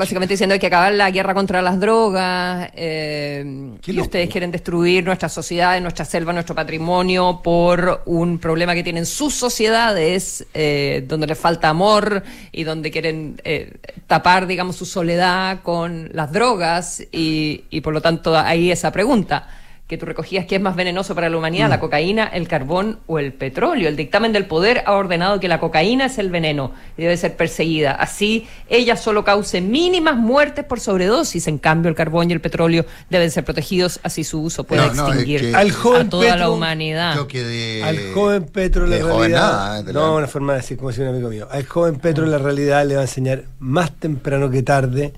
[0.01, 4.07] básicamente diciendo que hay que acabar la guerra contra las drogas eh, Qué y loco.
[4.07, 9.35] ustedes quieren destruir nuestra sociedad, nuestra selva, nuestro patrimonio por un problema que tienen sus
[9.35, 13.75] sociedades, eh, donde les falta amor y donde quieren eh,
[14.07, 19.60] tapar, digamos, su soledad con las drogas y, y por lo tanto ahí esa pregunta.
[19.91, 21.69] Que tú recogías, ¿qué es más venenoso para la humanidad?
[21.69, 23.89] ¿La cocaína, el carbón o el petróleo?
[23.89, 27.37] El dictamen del poder ha ordenado que la cocaína es el veneno y debe ser
[27.37, 27.91] perseguida.
[27.91, 31.49] Así, ella solo cause mínimas muertes por sobredosis.
[31.49, 34.95] En cambio, el carbón y el petróleo deben ser protegidos, así su uso puede No,
[34.95, 37.17] no, es extinguir que- Al joven a toda la humanidad.
[37.17, 37.83] Yo quedé.
[37.83, 39.41] Al joven Petro la realidad.
[39.41, 41.49] nada, la- no, una forma de decir, como decía un amigo mío.
[41.51, 45.13] Al joven Petro la realidad le va a enseñar más temprano que tarde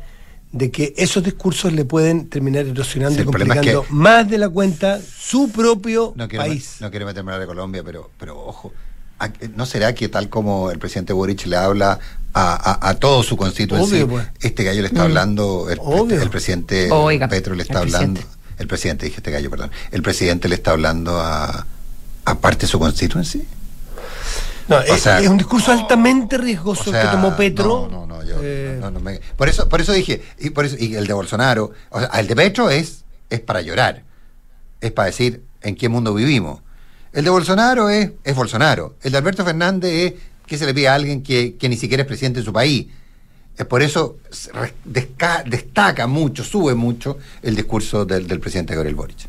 [0.53, 4.37] de que esos discursos le pueden terminar erosionando Sí, y es complicando que- más de
[4.39, 6.77] la cuenta su propio no quiero, país.
[6.81, 8.73] no quiero meterme a hablar de Colombia, pero, pero ojo,
[9.19, 11.99] ¿a- ¿no será que tal como el presidente Boric le habla
[12.35, 14.27] a, a, a todo su constituency, Obvio, pues.
[14.41, 16.21] este gallo le está hablando, el, Obvio.
[16.21, 18.43] el presidente Oiga, Petro le está el hablando, presidente.
[18.59, 21.67] el presidente, dije este gallo, perdón, el presidente le está hablando a,
[22.27, 23.43] a parte de su constituency?
[24.69, 27.89] No, es, sea, es un discurso altamente riesgoso O sea, el que tomó Petro.
[27.91, 30.65] No, no, no, yo, Eh, no, no me- por eso, por eso dije, y por
[30.65, 34.05] eso, y el de Bolsonaro, o sea, el de Petro es, es para llorar,
[34.81, 36.61] es para decir en qué mundo vivimos.
[37.13, 38.97] El de Bolsonaro es, es Bolsonaro.
[39.03, 40.15] El de Alberto Fernández es
[40.47, 42.87] que se le pide a alguien que, que ni siquiera es presidente de su país.
[43.57, 44.17] Es por eso
[44.87, 49.29] desca- destaca mucho, sube mucho el discurso del, del presidente Gabriel Boric.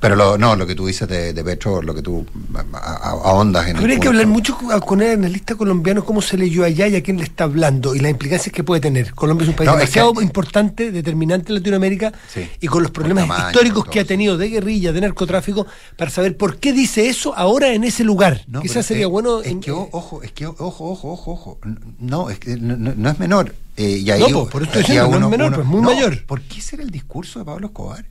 [0.00, 2.24] Pero lo, no, lo que tú dices de, de Petro, lo que tú
[2.72, 4.56] ahondas en el Habría que hablar mucho
[4.86, 7.98] con el analista colombiano cómo se leyó allá y a quién le está hablando y
[7.98, 9.12] las implicancias que puede tener.
[9.14, 12.48] Colombia es un país No, demasiado que- importante, determinante en Latinoamérica Sí.
[12.60, 16.36] y con los problemas tamaño, históricos que ha tenido de guerrilla, de narcotráfico, para saber
[16.36, 18.42] por qué dice eso ahora en ese lugar.
[18.46, 19.40] No, Quizás pero sería es- bueno.
[19.40, 21.58] Es en- que, ojo, es que, ojo, ojo, ojo, ojo.
[21.98, 23.52] No, es que no, es menor.
[23.76, 26.24] Eh, y ahí, No, po, por diciendo, a no es menor, pues, muy mayor.
[26.24, 28.04] ¿Por qué será el discurso de Pablo Escobar?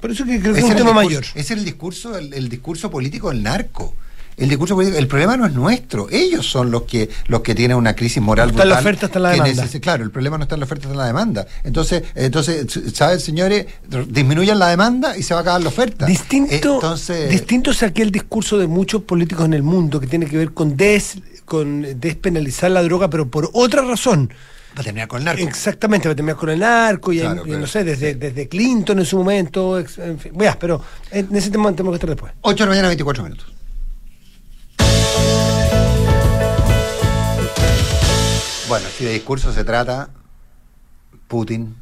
[0.00, 1.24] Por eso que creo que es un tema mayor.
[1.34, 3.94] Es el discurso, el, el discurso político del narco.
[4.36, 6.08] El discurso político, el problema no es nuestro.
[6.10, 9.06] Ellos son los que los que tienen una crisis moral está en la brutal oferta,
[9.06, 9.68] está la demanda.
[9.80, 11.46] Claro, el problema no está en la oferta, está en la demanda.
[11.62, 13.66] Entonces, entonces, ¿sabes, señores?
[14.08, 16.06] Disminuyan la demanda y se va a acabar la oferta.
[16.06, 20.36] Distinto, Entonces, distinto es aquel discurso de muchos políticos en el mundo que tiene que
[20.36, 24.32] ver con, des, con despenalizar la droga, pero por otra razón.
[24.76, 25.42] Va a terminar con el narco.
[25.42, 28.48] Exactamente, va a terminar con el narco y, Claro, y pero- no sé, desde, desde
[28.48, 30.32] Clinton en su momento, en fin.
[30.58, 32.32] Pero en ese tema tenemos que estar después.
[32.40, 33.46] 8 de la mañana, 24 minutos.
[38.68, 40.08] Bueno, si de discurso se trata,
[41.28, 41.74] Putin.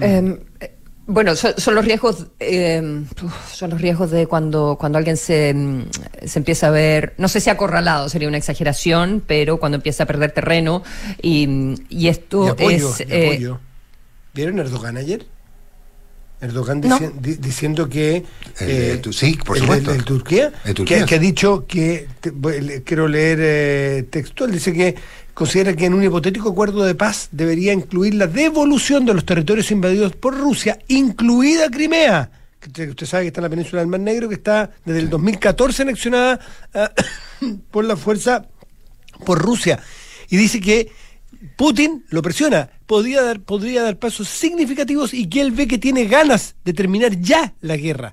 [0.00, 0.69] Eh,
[1.12, 3.02] bueno, son, son los riesgos, eh,
[3.52, 5.54] son los riesgos de cuando, cuando alguien se,
[6.24, 10.06] se empieza a ver, no sé si acorralado, sería una exageración, pero cuando empieza a
[10.06, 10.82] perder terreno
[11.20, 13.00] y, y Y esto apoyo, es...
[13.00, 13.60] y eh, apoyo.
[14.34, 15.26] ¿Vieron Erdogan ayer?
[16.40, 16.98] Erdogan No.
[16.98, 18.24] dici- di- diciendo que...
[18.60, 19.90] El tu- sí, por el, supuesto.
[19.92, 24.02] el de Turquía, Turquía, que, que ha dicho que, te- voy- le- quiero leer eh,
[24.10, 24.94] textual, dice que
[25.40, 29.70] considera que en un hipotético acuerdo de paz debería incluir la devolución de los territorios
[29.70, 32.30] invadidos por Rusia, incluida Crimea.
[32.60, 35.08] que Usted, sabe que está en la península del Mar Negro, que está desde el
[35.08, 36.40] 2014 anexionada
[36.74, 36.92] ah,
[37.70, 38.48] por la fuerza
[39.24, 39.82] por Rusia.
[40.28, 40.92] Y dice que
[41.56, 46.04] Putin lo presiona, podría dar, podría dar pasos significativos y que él ve que tiene
[46.04, 48.12] ganas de terminar ya la guerra.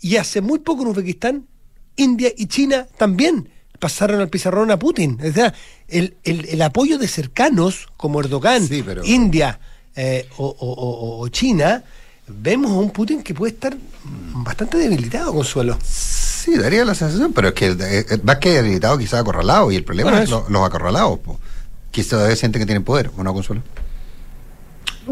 [0.00, 1.48] Y hace muy poco en Uzbekistán,
[1.96, 3.48] India y China también
[3.80, 5.18] pasaron al pizarrón a Putin.
[5.28, 5.52] O sea,
[5.88, 9.58] el, el- el apoyo de cercanos como Erdogan, Sí, pero- India
[9.96, 11.82] eh, o, o- o- o China,
[12.28, 13.76] vemos a un Putin que puede estar
[14.34, 15.76] bastante debilitado, Consuelo.
[15.84, 17.76] Sí, daría la sensación, pero es que eh,
[18.08, 19.70] eh, más que debilitado, quizás acorralado.
[19.72, 21.40] Y el problema Bueno, es los acorralados, po,
[21.90, 23.62] que todavía sienten que tienen poder, ¿o no, Consuelo?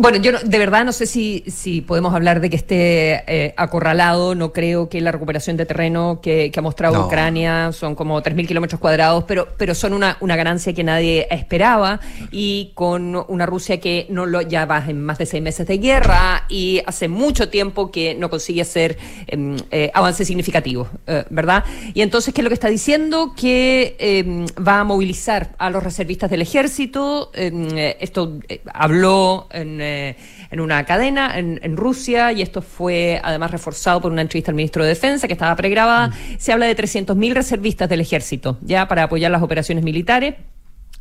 [0.01, 3.55] Bueno, yo no- de verdad no sé si, si podemos hablar de que esté eh,
[3.57, 4.37] acorralado.
[4.37, 7.07] No creo que la recuperación de terreno que, que ha mostrado No.
[7.07, 11.99] Ucrania son como 3.000 kilómetros cuadrados, pero, pero son una, una ganancia que nadie esperaba
[12.31, 15.79] y con una Rusia que no lo ya va en más de seis meses de
[15.79, 21.65] guerra y hace mucho tiempo que no consigue hacer em, eh, avances significativos, eh, ¿verdad?
[21.93, 23.35] Y entonces, ¿qué es lo que está diciendo?
[23.37, 27.33] Que em, va a movilizar a los reservistas del ejército.
[27.35, 27.67] em,
[27.99, 28.39] esto
[28.73, 30.17] habló en, eh,
[30.51, 34.57] en una cadena en, en Rusia y esto fue además reforzado por una entrevista al
[34.57, 36.13] ministro de Defensa que estaba pregrabada.
[36.39, 40.35] Se habla de 300.000 reservistas del ejército ya para apoyar las operaciones militares.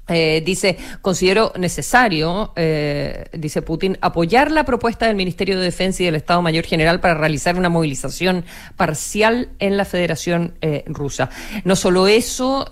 [0.10, 6.06] Eh, dice, considero necesario, eh, dice Putin, apoyar la propuesta del Ministerio de Defensa y
[6.06, 8.46] del Estado Mayor General para realizar una movilización
[8.78, 11.30] parcial en la Federación eh, Rusa.
[11.66, 12.70] No solo eso,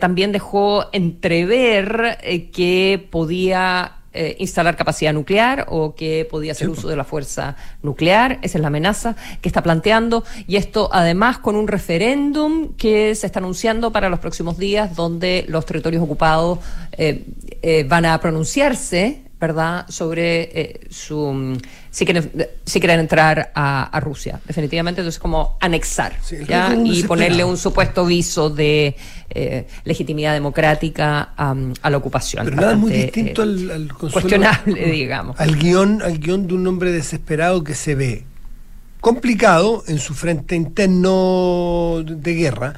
[0.00, 2.18] también dejó entrever
[2.52, 8.38] que podía eh, instalar capacidad nuclear o que podía hacer uso de la fuerza nuclear.
[8.42, 10.24] Esa es la amenaza que está planteando.
[10.46, 15.46] Y esto además con un referéndum que se está anunciando para los próximos días donde
[15.48, 16.58] los territorios ocupados
[16.92, 17.24] eh,
[17.62, 21.56] eh, van a pronunciarse ¿verdad?, sobre eh, su mm,
[21.90, 22.30] si quieren,
[22.64, 25.00] si quieren entrar a, a Rusia, definitivamente.
[25.00, 26.16] Entonces, como anexar
[26.84, 28.94] y ponerle un supuesto viso de
[29.30, 32.44] eh, legitimidad democrática a, a la ocupación.
[32.44, 35.38] Pero nada muy distinto eh, al, al Consuelo- cuestionable, digamos.
[35.40, 38.24] Al guion, al guion de un hombre desesperado que se ve
[39.00, 42.74] complicado en su frente interno de guerra,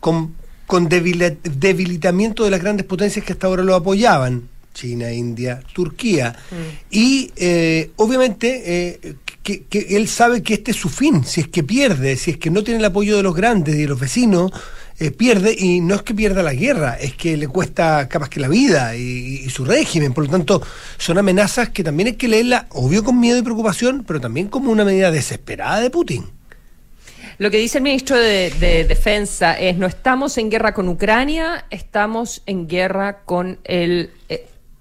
[0.00, 0.34] con,
[0.66, 6.36] con debilitamiento de las grandes potencias que hasta ahora lo apoyaban, China, India, Turquía.
[6.90, 11.62] Y eh, obviamente eh, que, él sabe que este es su fin, si es que
[11.62, 14.52] pierde, si es que no tiene el apoyo de los grandes y de los vecinos,
[14.98, 18.38] eh, pierde, y no es que pierda la guerra, es que le cuesta capaz que
[18.38, 20.12] la vida y, su régimen.
[20.12, 20.62] Por lo tanto,
[20.98, 24.70] son amenazas que también hay que leerla, obvio con miedo y preocupación, pero también como
[24.70, 26.26] una medida desesperada de Putin.
[27.38, 31.64] Lo que dice el ministro de, de Defensa es, no estamos en guerra con Ucrania,
[31.70, 34.10] estamos en guerra con el...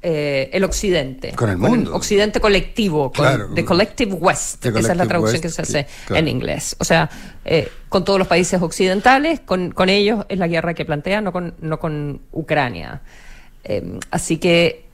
[0.01, 1.93] eh, el occidente Con el mundo.
[1.93, 3.49] occidente colectivo con Claro.
[3.53, 6.19] the collective west The esa es la traducción west, que se hace claro.
[6.21, 7.09] en inglés o sea
[7.43, 11.33] eh, con todos los países occidentales con, con ellos es la guerra que plantea no
[11.33, 13.01] con no con Ucrania
[13.65, 14.85] Eh, así que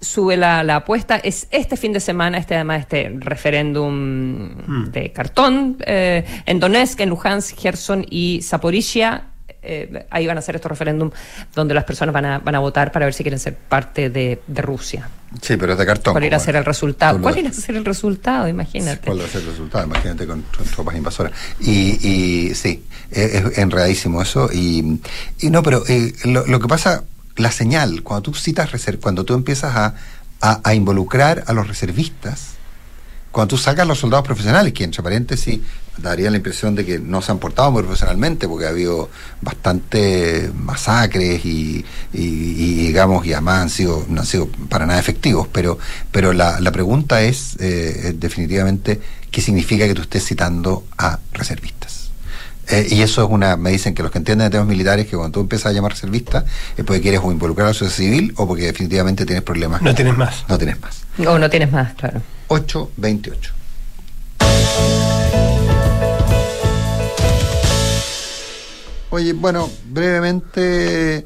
[0.00, 1.16] sube la, la apuesta.
[1.16, 7.58] Es este fin de semana, este además este referéndum de cartón en Donetsk, en Luhansk,
[7.58, 9.24] Gerson y Zaporizhia.
[9.66, 11.10] Eh, ahí van a hacer estos referéndum
[11.54, 14.42] donde las personas van a, van a votar para ver si quieren ser parte de,
[14.46, 15.08] de Rusia.
[15.40, 16.12] Sí, pero es de cartón.
[16.14, 17.20] ¿Cuál irá a ser el resultado?
[17.20, 18.46] ¿Cuál irá a ser el resultado?
[18.46, 19.06] Imagínate.
[19.06, 19.84] ¿Cuál va a ser el resultado?
[19.84, 21.32] Imagínate con, con tropas invasoras.
[21.60, 24.48] Y, y sí, es, es enredadísimo eso.
[24.52, 25.00] Y,
[25.40, 27.04] y no, pero eh, lo, lo que pasa,
[27.36, 29.94] la señal, cuando tú citas, cuando tú empiezas a,
[30.40, 32.53] a, a involucrar a los reservistas,
[33.34, 35.58] cuando tú sacas los soldados profesionales, que entre paréntesis
[35.98, 40.52] daría la impresión de que no se han portado muy profesionalmente, porque ha habido bastante
[40.54, 45.80] masacres y, digamos, y además han sido, no han sido para nada efectivos, pero,
[46.12, 49.00] pero la, pregunta es, eh, definitivamente
[49.32, 51.93] qué significa que tú estés citando a reservistas.
[52.68, 55.16] Eh, y eso es una, me dicen que los que entienden de temas militares, que
[55.16, 56.44] cuando tú empiezas a llamar reservista,
[56.76, 59.82] es porque quieres o involucrar a la sociedad civil o porque definitivamente tienes problemas.
[59.82, 60.44] No tienes más.
[60.48, 61.02] No tienes más.
[61.26, 62.22] O no tienes más, claro.
[62.48, 63.52] 828.
[69.10, 71.24] Oye, bueno, brevemente,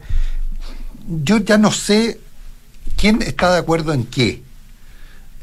[1.07, 2.21] yo ya no sé
[2.97, 4.43] quién está de acuerdo en qué.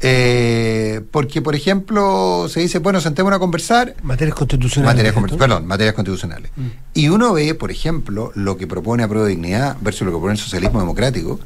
[0.02, 4.94] Eh, porque, por ejemplo, se dice, bueno, sentémonos a conversar, Materias constitucionales.
[4.96, 5.22] Materias, ¿no?
[5.22, 6.50] conver- perdón, materias constitucionales.
[6.92, 10.14] Y uno ve, por ejemplo, lo que propone a Prueba de Dignidad versus lo que
[10.16, 11.40] propone el socialismo democrático,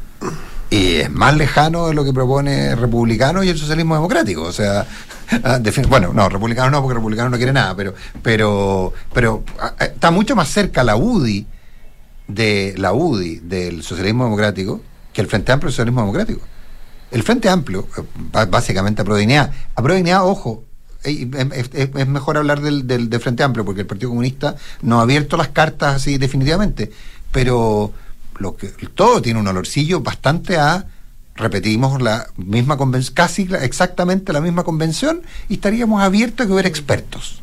[0.69, 4.43] y es más lejano de lo que propone republicano y el socialismo democrático.
[4.43, 4.87] O sea,
[5.45, 9.85] ah, bueno, no, republicano no, porque republicano no quiere nada, pero, pero, pero ah, ah,
[9.85, 11.47] está mucho más cerca la UDI
[12.27, 14.81] de la UDI del socialismo democrático
[15.13, 16.41] que el Frente Amplio del socialismo democrático.
[17.11, 18.03] El Frente Amplio, eh,
[18.49, 20.64] básicamente a Prueba de Dignidad, a Prueba de Dignidad, ojo,
[21.05, 25.03] eh, es, es- mejor hablar del, del, Frente Amplio porque el Partido Comunista no ha
[25.03, 26.90] abierto las cartas así definitivamente,
[27.33, 27.92] pero
[28.38, 30.87] lo que todo tiene un olorcillo bastante a
[31.40, 36.68] repetimos la misma convención, casi exactamente la misma convención y estaríamos abiertos a que hubiera
[36.68, 37.42] expertos.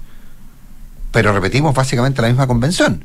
[1.12, 3.04] Pero repetimos básicamente la misma convención.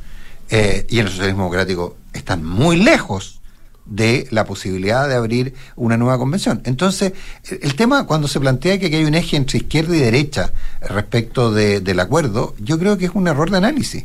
[0.51, 3.41] Eh, y en el socialismo democrático están muy lejos
[3.85, 6.63] de la posibilidad de abrir una nueva convención.
[6.65, 7.13] Entonces,
[7.61, 11.53] el, tema cuando se plantea que aquí hay un eje entre izquierda y derecha respecto
[11.53, 14.05] de- del acuerdo, yo creo que es un error de análisis.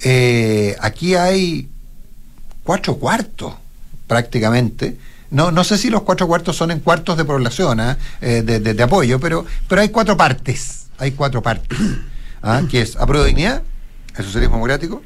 [0.00, 1.68] Eh, aquí hay
[2.64, 3.54] cuatro cuartos
[4.06, 4.96] prácticamente.
[5.30, 7.96] No, no sé si los cuatro cuartos son en cuartos de población, ¿ah?
[8.20, 10.86] Eh, de, de- de apoyo, pero, pero hay cuatro partes.
[10.98, 11.78] Hay cuatro partes.
[12.42, 12.62] ¿ah?
[12.70, 13.62] Que es apruebo dignidad,
[14.16, 15.02] el socialismo democrático,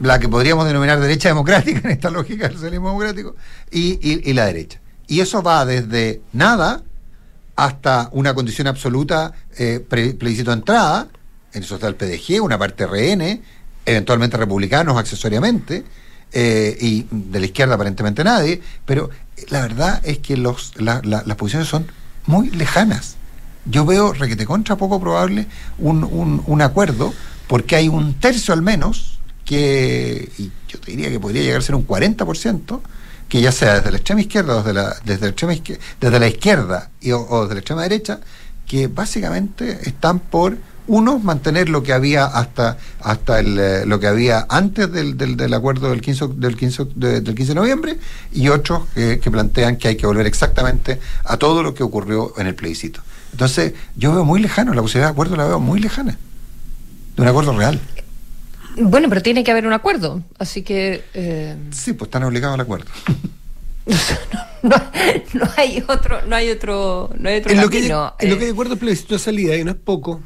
[0.00, 3.34] la que podríamos denominar derecha democrática en esta lógica del socialismo democrático,
[3.70, 4.80] y, y- la derecha.
[5.08, 6.82] Y eso va desde nada
[7.54, 11.08] hasta una condición absoluta eh, pre- plebiscito de entrada,
[11.52, 13.40] en eso está el PDG, una parte RN,
[13.86, 15.84] eventualmente republicanos accesoriamente,
[16.32, 19.08] eh, y de la izquierda aparentemente nadie, pero
[19.48, 21.86] la verdad es que los, la- la- las posiciones son
[22.26, 23.14] muy lejanas.
[23.64, 25.46] Yo veo requete contra poco probable
[25.78, 27.14] un, un acuerdo,
[27.46, 29.15] porque hay un tercio al menos,
[29.46, 32.80] que y yo te diría que podría llegar a ser un 40%,
[33.28, 36.20] que ya sea desde la extrema izquierda o desde la, desde la, extrema izquier- desde
[36.20, 38.20] la izquierda y, o, desde la extrema derecha,
[38.66, 44.06] que básicamente están por unos mantener lo que había hasta hasta el, eh, lo que
[44.06, 47.98] había antes del, del, del acuerdo del 15 del 15 de- del 15 de noviembre
[48.32, 52.34] y otros que, que plantean que hay que volver exactamente a todo lo que ocurrió
[52.38, 53.00] en el plebiscito.
[53.32, 56.16] Entonces, yo veo muy lejano la posibilidad de acuerdo la veo muy lejana.
[57.16, 57.80] De un acuerdo real.
[58.76, 61.02] Bueno, pero tiene que haber un acuerdo, así que...
[61.14, 62.86] eh, Sí, pues están obligados al acuerdo.
[64.62, 64.76] no,
[65.34, 68.14] no hay otro, no hay otro, no hay otro En lo, que, camino.
[68.18, 70.20] en lo que Eh, de acuerdo al plebiscito de salida, y no es poco.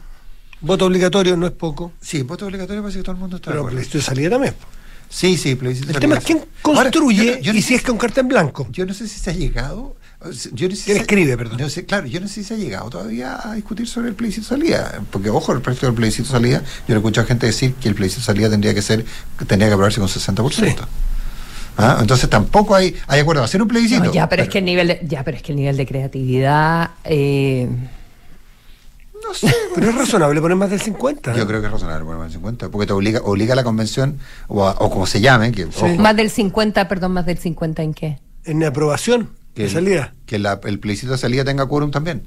[0.62, 1.92] Voto obligatorio no es poco.
[2.00, 3.76] Sí, voto obligatorio parece que todo el mundo está de Pero acuerdo.
[3.76, 4.54] plebiscito de salida también.
[5.08, 6.40] Sí, sí, plebiscito El de tema es salida.
[6.44, 8.66] quién Ahora, construye yo yo no y sé si es con carta en blanco.
[8.70, 9.96] Yo no sé si se ha llegado.
[10.22, 11.58] Yo no sé si ¿Quién se- escribe, perdón?
[11.58, 14.14] no sé, claro, yo no sé si se ha llegado todavía a discutir sobre el
[14.14, 15.00] plebiscito de salida.
[15.10, 18.20] Porque, ojo, respecto del plebiscito de salida, yo he escuchado gente decir que el plebiscito
[18.20, 19.04] de salida tendría que ser,
[19.46, 20.76] tendría que aprobarse con 60%.
[21.78, 21.96] ¿Ah?
[22.00, 23.46] Entonces tampoco hay, hay acuerdo.
[23.46, 24.04] Ser un plebiscito.
[24.04, 25.86] no, ya, pero, es que el nivel de, ya, pero es que el nivel de
[25.86, 26.90] creatividad.
[27.04, 27.66] eh,
[29.26, 29.54] No sé.
[29.74, 31.34] Pero es razonable poner más del 50.
[31.36, 33.64] Yo creo que es razonable poner más de 50, porque te obliga, obliga a la
[33.64, 35.66] convención, o, a- o como se llame, que,
[35.98, 38.18] más del 50, perdón, más del 50 en qué?
[38.44, 40.14] En aprobación que, el- salida.
[40.26, 42.22] que la- el plebiscito de salida tenga quórum también.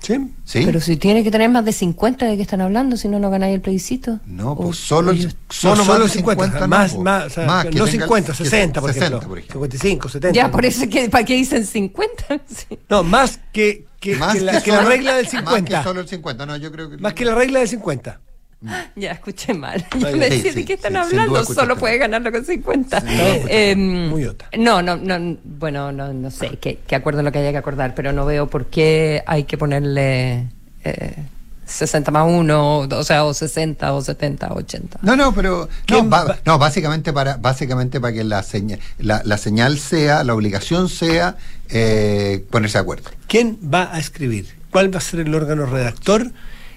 [0.00, 0.16] ¿Sí?
[0.44, 0.62] ¿Sí?
[0.66, 2.96] Pero si tiene que tener más de 50, ¿de qué están hablando?
[2.96, 4.18] Si no, no ganáis el plebiscito.
[4.26, 5.14] No, pues solo, o
[5.48, 7.02] solo, No, más solo de 50, 50 no, más, po.
[7.04, 9.28] más, o sea, Más, que no tenga- 50, que- 60, por 60, ejemplo.
[9.28, 9.54] por ejemplo.
[9.60, 10.34] 55, 70.
[10.34, 12.40] Ya, por eso, que, ¿para qué dicen 50?
[12.48, 12.78] Sí.
[12.90, 15.78] No, más que, que, Más que la, que la solo- regla del Más 50.
[15.78, 16.96] que solo el 50, no, yo creo que...
[16.96, 18.20] Más que la regla del 50.
[18.96, 19.84] Ya, escuché mal.
[19.98, 21.44] Yo me Sí, decía, sí, ¿de qué están sí, hablando?
[21.44, 23.00] Solo puede ganarlo con 50.
[23.00, 24.48] Sí, no, Eh, Muy otra.
[24.58, 27.94] no, no, no, bueno, no, no sé, que, que acuerden lo que haya que acordar,
[27.94, 30.46] pero no veo por qué hay que ponerle
[30.84, 31.16] eh,
[31.64, 34.98] 60 más 1, o sea, o 60, o 70, o 80.
[35.02, 38.78] No, no, pero no, ¿Quién ba- va- no, básicamente para básicamente para que la señal
[38.98, 41.36] la, la señal sea, la obligación sea
[41.70, 43.10] eh, ponerse de acuerdo.
[43.26, 44.48] ¿Quién va a escribir?
[44.70, 46.30] ¿Cuál va a ser el órgano redactor?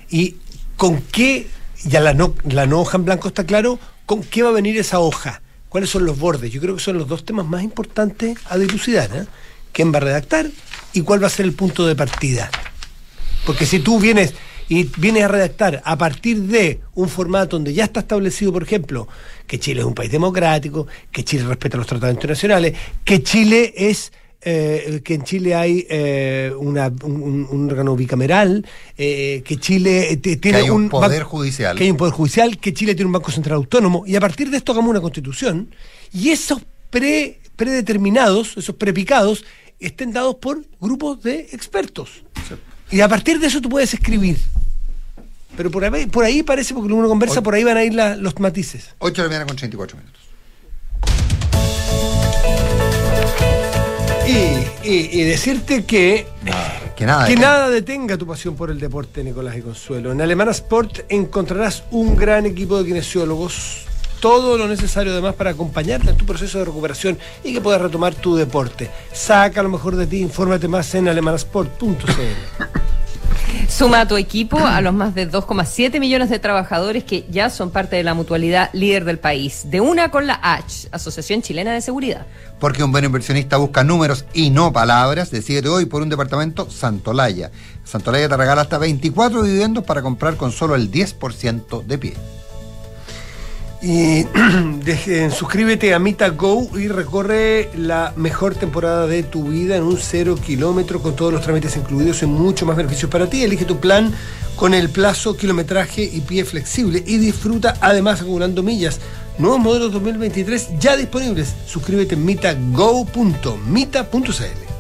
[0.10, 0.38] ¿Y
[0.78, 1.48] con qué,
[1.86, 4.78] ya la no, la no hoja en blanco está claro, con qué va a venir
[4.78, 5.42] esa hoja?
[5.70, 6.52] ¿Cuáles son los bordes?
[6.52, 9.10] Yo creo que son los dos temas más importantes a dilucidar.
[9.14, 9.26] ¿eh?
[9.72, 10.48] ¿Quién va a redactar
[10.94, 12.50] y cuál va a ser el punto de partida?
[13.46, 14.34] Porque si tú vienes
[14.68, 19.08] y vienes a redactar a partir de un formato donde ya está establecido, por ejemplo,
[19.46, 24.12] que Chile es un país democrático, que Chile respeta los tratados internacionales, que Chile es
[24.46, 28.66] eh, que en Chile hay eh, una- un, un- órgano bicameral,
[28.98, 31.76] eh, que Chile tiene hay un poder judicial.
[31.76, 34.50] que hay un poder judicial, que Chile tiene un banco central autónomo, y a partir
[34.52, 35.74] de esto hagamos una constitución,
[36.14, 39.44] y esos pre, predeterminados, esos prepicados,
[39.80, 42.24] estén dados por grupos de expertos.
[42.92, 44.38] Y a partir de eso tú puedes escribir.
[45.58, 48.16] Pero por ahí, por ahí parece, porque uno conversa, por ahí van a ir la-
[48.16, 48.90] los matices.
[49.00, 50.22] 8 de la mañana con 34 minutos.
[54.28, 56.28] Y, y- y decirte que,
[56.96, 57.28] Que nada.
[57.28, 60.12] que que- nada detenga tu pasión por el deporte, Nicolás y Consuelo.
[60.12, 63.86] En Alemana Sport encontrarás un gran equipo de kinesiólogos,
[64.20, 68.16] todo lo necesario además para acompañarte en tu proceso de recuperación y que puedas retomar
[68.16, 68.90] tu deporte.
[69.14, 71.94] Saca lo mejor de ti, infórmate más en alemanasport.cl.
[73.68, 77.72] Suma a tu equipo a los más de 2,7 millones de trabajadores que ya son
[77.72, 79.64] parte de la mutualidad líder del país.
[79.66, 82.26] De una con la H, Asociación Chilena de Seguridad.
[82.60, 85.32] Porque un buen inversionista busca números y no palabras.
[85.32, 87.52] Decídete hoy por un departamento Santolaya.
[87.84, 92.14] Santolaya te regala hasta 24 dividendos para comprar con solo el 10% de pie.
[93.88, 94.26] Y
[95.30, 100.36] suscríbete a Mita Go y recorre la mejor temporada de tu vida en un cero
[100.44, 103.44] kilómetro con todos los trámites incluidos y mucho más beneficios para ti.
[103.44, 104.12] Elige tu plan
[104.56, 109.00] con el plazo, kilometraje y pie flexible y disfruta además acumulando millas.
[109.38, 111.54] Nuevos modelos 2023 ya disponibles.
[111.68, 114.75] Suscríbete en mitago.mita.cl.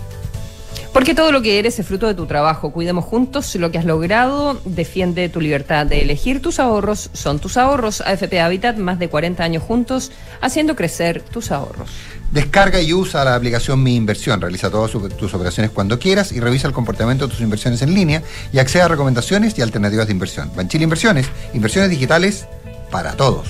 [0.95, 2.71] Porque todo lo que eres es fruto de tu trabajo.
[2.71, 4.58] Cuidemos juntos lo que has logrado.
[4.63, 7.10] Defiende tu libertad de elegir tus ahorros.
[7.12, 7.99] Son tus ahorros.
[7.99, 11.89] AFP Habitat, más de 40 años juntos, haciendo crecer tus ahorros.
[12.31, 14.39] Descarga y usa la aplicación Mi Inversión.
[14.39, 18.23] Realiza todas tus operaciones cuando quieras y revisa el comportamiento de tus inversiones en línea
[18.53, 20.49] y accede a recomendaciones y alternativas de inversión.
[20.55, 22.47] Banchile Inversiones, inversiones digitales
[22.89, 23.49] para todos.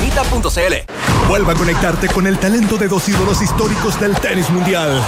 [0.00, 1.28] mitago.mita.cl.
[1.28, 5.00] Vuelva a conectarte con el talento de dos ídolos históricos del tenis mundial.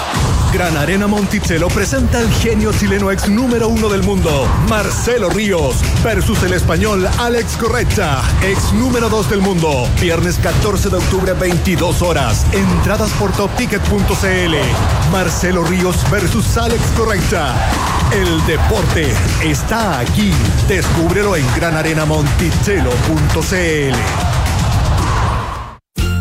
[0.55, 6.43] Gran Arena Monticello presenta al genio chileno ex número uno del mundo, Marcelo Ríos, versus
[6.45, 9.89] el español Alex Correcha, ex número dos del mundo.
[10.01, 12.47] Viernes 14 de octubre, 22 horas.
[12.53, 14.55] Entradas por topticket.cl.
[15.11, 17.55] Marcelo Ríos versus Alex Correcha.
[18.13, 19.13] El deporte
[19.43, 20.33] está aquí.
[20.69, 24.34] Descúbrelo en granarenamonticello.cl.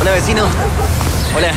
[0.00, 0.46] Hola vecino.
[1.36, 1.52] Hola.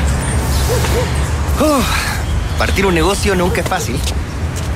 [1.62, 3.96] Uf, partir un negocio nunca es fácil,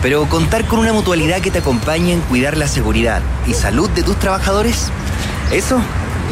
[0.01, 4.03] pero contar con una mutualidad que te acompañe en cuidar la seguridad y salud de
[4.03, 4.89] tus trabajadores,
[5.51, 5.81] eso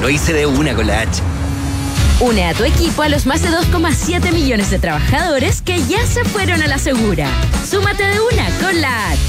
[0.01, 1.21] lo hice de una con la H.
[2.21, 6.23] Une a tu equipo a los más de 2,7 millones de trabajadores que ya se
[6.23, 7.27] fueron a la segura.
[7.69, 9.19] Súmate de una con la H.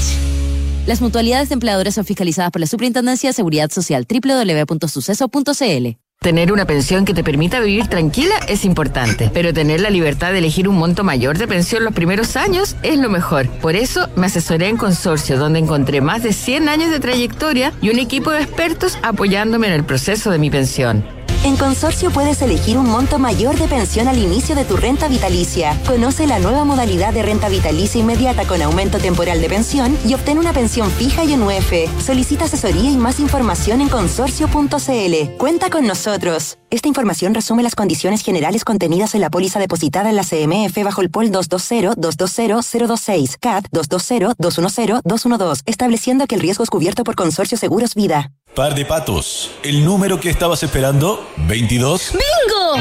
[0.85, 6.06] Las mutualidades de empleadores son fiscalizadas por la Superintendencia de Seguridad Social www.suceso.cl.
[6.19, 10.39] Tener una pensión que te permita vivir tranquila es importante, pero tener la libertad de
[10.39, 13.47] elegir un monto mayor de pensión los primeros años es lo mejor.
[13.61, 17.91] Por eso me asesoré en Consorcio, donde encontré más de 100 años de trayectoria y
[17.91, 21.16] un equipo de expertos apoyándome en el proceso de mi pensión.
[21.43, 25.79] En Consorcio puedes elegir un monto mayor de pensión al inicio de tu renta vitalicia.
[25.85, 30.39] Conoce la nueva modalidad de renta vitalicia inmediata con aumento temporal de pensión y obtén
[30.39, 31.71] una pensión fija y un UF.
[32.03, 35.37] Solicita asesoría y más información en consorcio.cl.
[35.37, 36.57] Cuenta con nosotros.
[36.69, 41.01] Esta información resume las condiciones generales contenidas en la póliza depositada en la CMF bajo
[41.01, 48.33] el POL 220-220-026, CAT 220-210-212, estableciendo que el riesgo es cubierto por Consorcio Seguros Vida.
[48.57, 49.51] Par de patos.
[49.61, 51.23] ¿El número que estabas esperando?
[51.47, 52.13] ¿22?
[52.13, 52.73] ¡Bingo!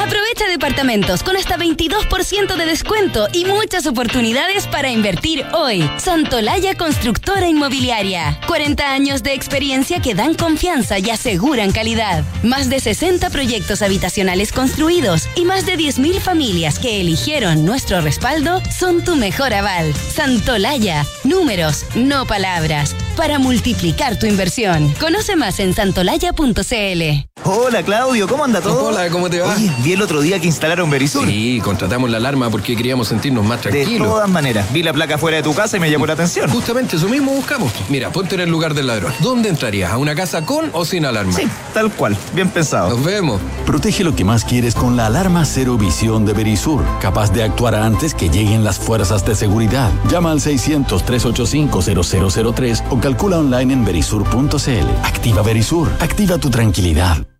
[0.00, 5.90] Aprovecha departamentos con hasta 22% de descuento y muchas oportunidades para invertir hoy.
[5.96, 8.38] Santolaya Constructora Inmobiliaria.
[8.46, 12.22] 40 años de experiencia que dan confianza y aseguran calidad.
[12.44, 18.62] Más de 60 proyectos habitacionales construidos y más de 10.000 familias que eligieron nuestro respaldo
[18.70, 19.92] son tu mejor aval.
[19.94, 21.04] Santolaya.
[21.24, 22.94] Números, no palabras.
[23.16, 24.92] Para multiplicar tu inversión.
[24.98, 27.28] Conoce más en santolaya.cl.
[27.46, 28.86] Hola Claudio, ¿cómo anda todo?
[28.86, 29.54] Hola, ¿cómo te va?
[29.54, 31.26] Oye, vi el otro día que instalaron Verisur.
[31.26, 33.90] Sí, contratamos la alarma porque queríamos sentirnos más tranquilos.
[33.90, 36.48] De todas maneras, vi la placa fuera de tu casa y me llamó la atención.
[36.48, 37.70] Justamente eso mismo buscamos.
[37.90, 39.12] Mira, ponte en el lugar del ladrón.
[39.20, 39.92] ¿Dónde entrarías?
[39.92, 41.34] ¿A una casa con o sin alarma?
[41.34, 41.42] Sí,
[41.74, 42.16] tal cual.
[42.32, 42.88] Bien pensado.
[42.88, 43.42] Nos vemos.
[43.66, 47.74] Protege lo que más quieres con la alarma Cero Visión de Verisur, capaz de actuar
[47.74, 49.90] antes que lleguen las fuerzas de seguridad.
[50.10, 54.88] Llama al 600-385-0003 o calcula online en verisur.cl.
[55.02, 55.90] Activa Verisur.
[56.00, 57.33] Activa tu tranquilidad.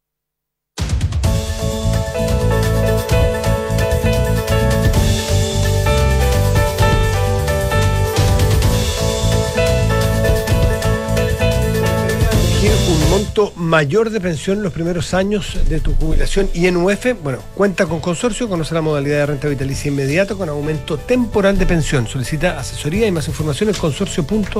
[13.56, 17.86] Mayor de pensión en los primeros años de tu jubilación y en UF, bueno, cuenta
[17.86, 22.06] con consorcio, conoce la modalidad de renta vitalicia inmediata con aumento temporal de pensión.
[22.06, 24.54] Solicita asesoría y más información en consorcio.cl.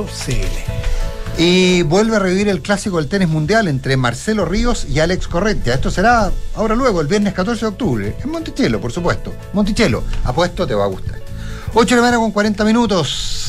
[1.37, 5.73] Y vuelve a revivir el clásico del tenis mundial entre Marcelo Ríos y Alex Correntia.
[5.73, 9.33] Esto será ahora luego, el viernes 14 de octubre, en Monticello, por supuesto.
[9.53, 11.19] Monticello, apuesto, te va a gustar.
[11.73, 13.44] 8 de la mañana con 40 minutos.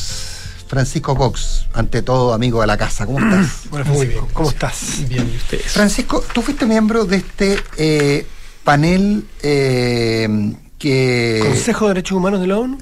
[0.67, 3.05] Francisco Cox, ante todo amigo de la casa.
[3.05, 3.63] ¿Cómo estás?
[3.69, 4.25] Bueno, muy bien.
[4.33, 5.07] ¿Cómo estás?
[5.07, 5.71] Bien, ¿y ustedes?
[5.71, 8.27] Francisco, tú fuiste miembro de este eh,
[8.63, 11.39] panel eh, que...
[11.43, 12.77] Consejo de Derechos Humanos de la ONU.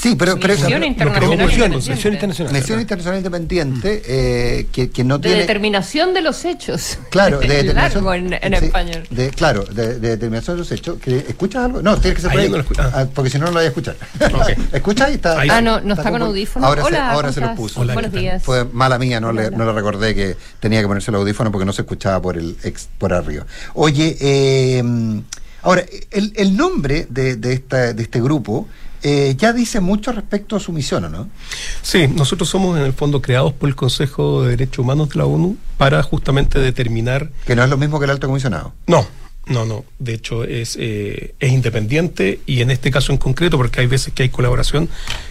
[0.00, 0.38] Sí, pero...
[0.38, 2.52] pero Misión Internacional Internacional.
[2.52, 5.40] Misión Internacional Independiente, eh, que, que no De tiene...
[5.40, 6.98] determinación de los hechos.
[7.10, 8.04] Claro, de determinación.
[8.04, 9.02] Largo en, en sí, español.
[9.10, 10.98] de- claro, de, de determinación de los hechos.
[11.00, 11.82] Que, ¿Escuchas algo?
[11.82, 13.64] No, tienes que ser Ahí por ahí, no ah, porque si no, no lo voy
[13.64, 13.96] a escuchar.
[14.34, 14.50] Ok.
[14.72, 15.10] ¿Escuchas?
[15.10, 16.66] Está, Ahí Ah, no, no está con como- audífono.
[16.66, 17.56] Ahora, se, Hola, ahora ¿cómo se lo estás?
[17.58, 17.80] puso.
[17.80, 18.42] Hola, Buenos días.
[18.44, 21.64] Fue mala mía, no le, no le recordé que tenía que ponerse el audífono porque
[21.66, 23.46] no se escuchaba por el ex, por arriba.
[23.74, 24.82] Oye, eh,
[25.62, 28.68] ahora, el, el nombre de, de, esta, de este grupo
[29.02, 31.28] eh, ya dice mucho respecto a su misión, ¿o no?
[31.82, 35.26] Sí, nosotros somos en el fondo creados por el Consejo de Derechos Humanos de la
[35.26, 37.30] ONU para justamente determinar.
[37.46, 38.74] Que no es lo mismo que el alto comisionado.
[38.86, 39.06] No,
[39.46, 43.80] No, no, de hecho es, eh, es independiente y en este caso en concreto, porque
[43.80, 44.90] hay veces que hay colaboración,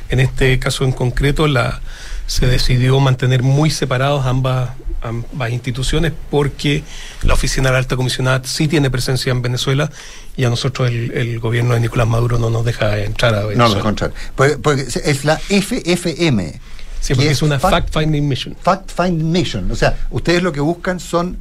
[0.09, 1.81] en este caso en concreto la,
[2.25, 4.71] se decidió mantener muy separados ambas,
[5.07, 6.83] ambas instituciones porque
[7.23, 9.91] la oficina de la alta comisionada sí tiene presencia en Venezuela
[10.35, 13.69] y a nosotros el, el gobierno de Nicolás Maduro no nos deja entrar a Venezuela.
[13.69, 14.15] no, al contrario.
[14.35, 16.59] Porque, porque es la FFM.
[16.99, 18.55] Sí, que porque es una fact-finding mission.
[18.63, 19.71] Fact-finding mission.
[19.71, 21.37] O sea, ustedes lo que buscan son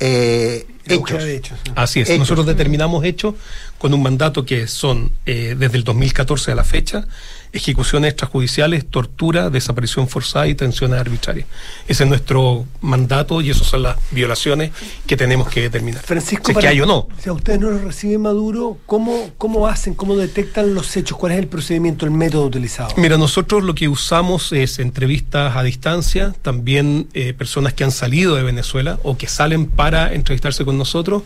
[0.00, 1.58] eh, hechos.
[1.74, 2.20] Así es, Hechos.
[2.20, 3.34] nosotros determinamos hechos
[3.78, 7.04] con un mandato que son eh, desde el 2014 a la fecha,
[7.52, 11.46] ejecuciones extrajudiciales, tortura, desaparición forzada y detenciones arbitrarias.
[11.86, 14.70] Ese es nuestro mandato y esas son las violaciones
[15.06, 16.02] que tenemos que determinar.
[16.02, 17.08] Francisco, si es que hay o no.
[17.20, 21.18] Si a ustedes no los recibe Maduro, ¿cómo, ¿cómo hacen, cómo detectan los hechos?
[21.18, 22.94] ¿Cuál es el procedimiento, el método utilizado?
[22.96, 28.36] Mira, nosotros lo que usamos es entrevistas a distancia, también eh, personas que han salido
[28.36, 31.22] de Venezuela o que salen para entrevistarse con nosotros,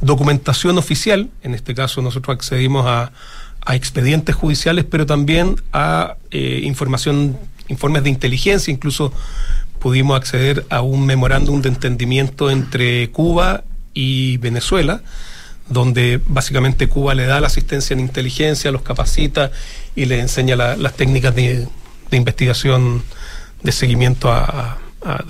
[0.00, 3.12] documentación oficial, en este caso nosotros accedimos a,
[3.74, 7.38] expedientes judiciales, pero también a eh, información,
[7.68, 9.12] informes de inteligencia, incluso
[9.78, 13.64] pudimos acceder a un memorándum de entendimiento entre Cuba
[13.94, 15.02] y Venezuela,
[15.68, 19.52] donde básicamente Cuba le da la asistencia en inteligencia, los capacita
[19.94, 21.68] y le enseña la- las técnicas de,
[22.10, 23.02] de investigación
[23.62, 25.24] de seguimiento a, a-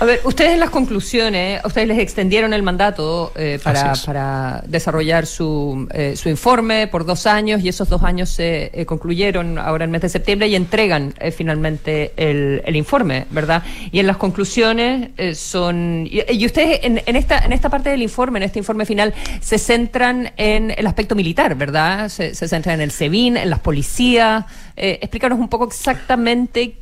[0.00, 5.88] a ver, ustedes en las conclusiones, ustedes les extendieron el mandato eh, para, desarrollar su,
[5.92, 9.90] eh, su informe por dos años y esos dos años se eh, concluyeron ahora en
[9.90, 13.62] el mes de septiembre y entregan finalmente el, el informe, ¿verdad?
[13.90, 16.06] Y en las conclusiones son...
[16.10, 19.14] Y, y ustedes en, en esta, en esta parte del informe, en este informe final,
[19.40, 22.08] se centran en el aspecto militar, ¿verdad?
[22.08, 24.44] Se, se centran en el SEBIN, en las policías.
[24.76, 26.78] Explícanos un poco exactamente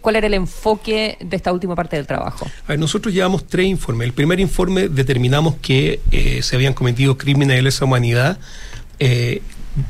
[0.00, 2.46] cuál era el enfoque de esta última parte del trabajo.
[2.66, 4.06] A ver, nosotros llevamos tres informes.
[4.06, 8.38] El primer informe determinamos que eh, se habían cometido crímenes de lesa humanidad
[8.98, 9.42] eh,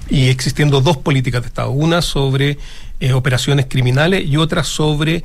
[0.09, 1.71] y existiendo dos políticas de Estado.
[1.71, 2.59] Una sobre
[3.01, 5.25] eh, operaciones criminales y otra sobre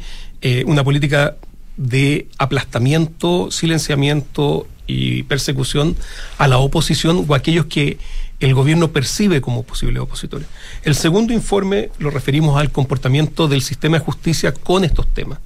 [0.65, 1.35] una política
[1.75, 5.97] de aplastamiento, silenciamiento y persecución
[6.37, 7.97] a la oposición o a aquellos que
[8.39, 10.47] el gobierno percibe como posibles opositores.
[10.83, 15.39] El segundo informe lo referimos al comportamiento del sistema de justicia con estos temas.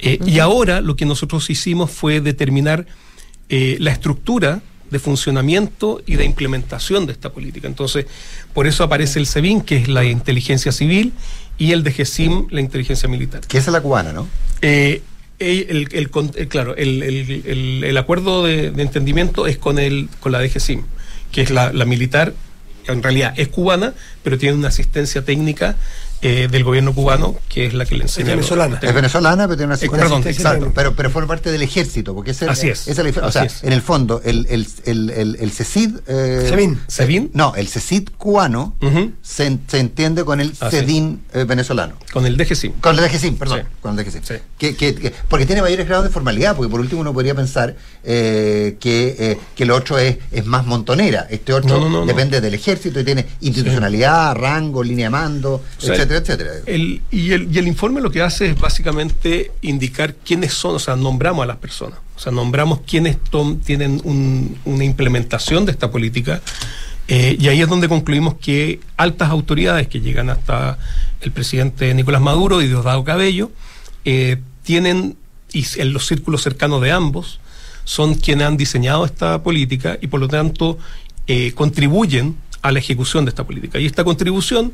[0.00, 2.86] Eh, Y ahora lo que nosotros hicimos fue determinar
[3.48, 7.66] eh, la estructura de funcionamiento y de implementación de esta política.
[7.68, 8.06] Entonces,
[8.54, 11.12] por eso aparece el SEBIN, que es la inteligencia civil,
[11.58, 13.40] y el DGCIM, la inteligencia militar.
[13.46, 14.28] Que esa es la cubana, ¿no?
[14.62, 15.02] Eh,
[15.40, 16.10] el, el
[16.48, 20.82] claro, el, el- el- el acuerdo de, de entendimiento es con, el, con la DGCIM,
[21.32, 22.32] que es la, la militar,
[22.84, 23.92] que en realidad es cubana,
[24.22, 25.76] pero tiene una asistencia técnica
[26.22, 28.34] eh, del gobierno cubano, que es la que le enseña.
[28.34, 28.44] los-
[28.88, 32.32] Es venezolana, pero tiene una Eh, perdón, exacto, pero, pero forma parte del ejército, porque
[32.32, 33.26] ese- Así es, esa es la.
[33.26, 33.64] O sea, así es.
[33.64, 35.90] en el fondo, el, el, el, el, el CECID.
[36.08, 36.80] eh, Sebin.
[36.88, 37.30] ¿Sebin?
[37.34, 38.74] No, el CECID cubano
[39.22, 40.70] se, se entiende con el es.
[40.70, 41.94] CEDIN eh, venezolano.
[42.12, 42.72] Con el DGCIM.
[42.80, 43.60] Con el DGCIM, perdón.
[43.60, 43.66] Sí.
[43.80, 44.22] Con el DGCIM.
[44.58, 47.76] Que, que- que- porque tiene mayores grados de formalidad, porque por último uno podría pensar
[48.02, 51.26] eh, que, eh, que el otro es, es más montonera.
[51.30, 52.06] Este otro No, no, no, no.
[52.06, 55.94] depende del ejército y tiene institucionalidad, rango, línea de mando, O sea,
[57.10, 61.46] y, el, informe lo que hace es básicamente indicar quiénes son, o sea, nombramos a
[61.46, 63.18] las personas, o sea, nombramos quiénes
[63.64, 66.40] tienen un- una implementación de esta política,
[67.08, 70.78] eh, y ahí es donde concluimos que altas autoridades que llegan hasta
[71.20, 73.50] el presidente Nicolás Maduro y Diosdado Cabello,
[74.04, 75.16] eh, tienen,
[75.52, 77.40] y en los círculos cercanos de ambos,
[77.84, 80.78] son quienes han diseñado esta política y por lo tanto
[81.26, 83.78] eh, contribuyen a la ejecución de esta política.
[83.78, 84.72] Y esta contribución,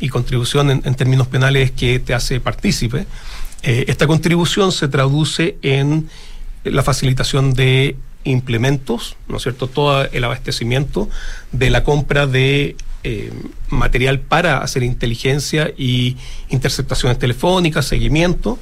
[0.00, 3.06] y contribución en, términos penales es que te hace partícipe,
[3.62, 6.08] eh, esta contribución se traduce en
[6.64, 9.68] la facilitación de implementos, ¿no es cierto?
[9.68, 11.08] Todo el abastecimiento
[11.52, 13.32] de la compra de eh,
[13.68, 16.16] material para hacer inteligencia y
[16.48, 18.58] interceptaciones telefónicas, seguimiento,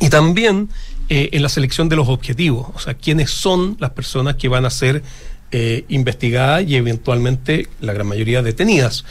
[0.00, 0.68] y también
[1.08, 4.64] eh, en la selección de los objetivos, o sea, quiénes son las personas que van
[4.64, 5.02] a ser
[5.86, 9.04] investigadas y eventualmente la gran mayoría detenidas.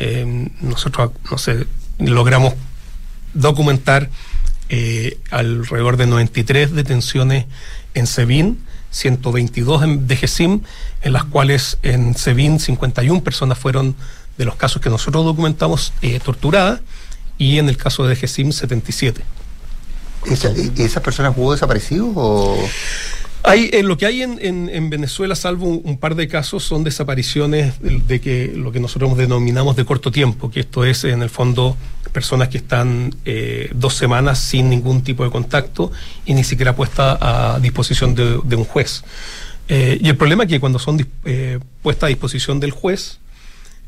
[0.00, 1.66] Eh, nosotros, no sé,
[1.98, 2.54] logramos
[3.34, 4.08] documentar
[4.68, 7.46] eh, alrededor de 93 detenciones
[7.94, 8.58] en SEBIN,
[8.90, 10.60] 122 en DGCIM,
[11.02, 13.94] en las cuales en SEBIN 51 personas fueron
[14.38, 16.80] de los casos que nosotros documentamos eh, torturadas
[17.38, 19.22] y en el caso de DGCIM 77.
[20.26, 22.56] ¿Esa- ¿Y esas personas hubo desaparecidos o...?
[23.44, 27.74] Hay, lo que hay en, en- en Venezuela, salvo un, par de casos, son desapariciones
[27.80, 31.76] de, que lo que nosotros denominamos de corto tiempo, que esto es en el fondo
[32.12, 35.90] personas que están eh, dos semanas sin ningún tipo de contacto
[36.24, 37.18] y ni siquiera puesta
[37.54, 39.02] a disposición de, un juez.
[39.68, 43.18] Eh, y el problema es que cuando son eh, puestas a disposición del juez,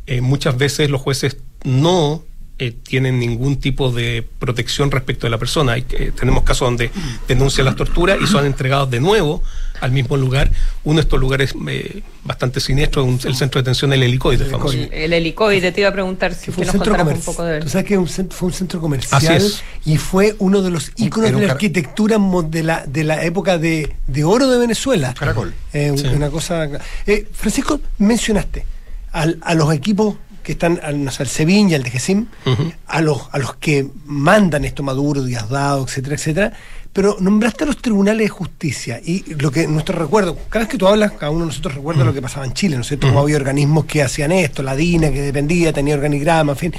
[0.06, 2.24] eh, muchas veces los jueces no
[2.58, 5.72] eh, tienen ningún tipo de protección respecto de la persona.
[5.72, 6.90] Hay, eh, tenemos casos donde
[7.26, 9.42] denuncian las torturas y son entregados de nuevo
[9.80, 10.50] al mismo lugar.
[10.84, 14.44] Uno de estos lugares eh, bastante siniestros es un- el centro de detención El Helicoide,
[14.44, 14.76] famoso.
[14.90, 17.34] El helicoide, te iba a preguntar si Fue que un nos contaras un comercial.
[17.34, 17.62] poco de él.
[17.64, 19.62] Tú sabes que un fue un centro comercial Así es.
[19.84, 23.58] y fue uno de los íconos era de la arquitectura de la, de la época
[23.58, 25.12] de, de oro de Venezuela.
[25.18, 25.52] Caracol.
[25.72, 26.06] Eh, Sí.
[26.06, 26.68] Una cosa.
[27.06, 28.64] Eh, Francisco, mencionaste
[29.12, 32.72] al- a los equipos que están, al, al y al de Gesim, Ujú.
[32.86, 36.52] a los, a los que mandan esto Maduro, Diosdado, etcétera, etcétera,
[36.92, 40.78] pero nombraste a los tribunales de justicia y lo que nuestro recuerdo, cada vez que
[40.78, 43.08] tú hablas, cada uno de nosotros recuerda lo que pasaba en Chile, ¿no es cierto?
[43.08, 46.74] Cómo había organismos que hacían esto, la DINA que dependía, tenía organigrama, en fin.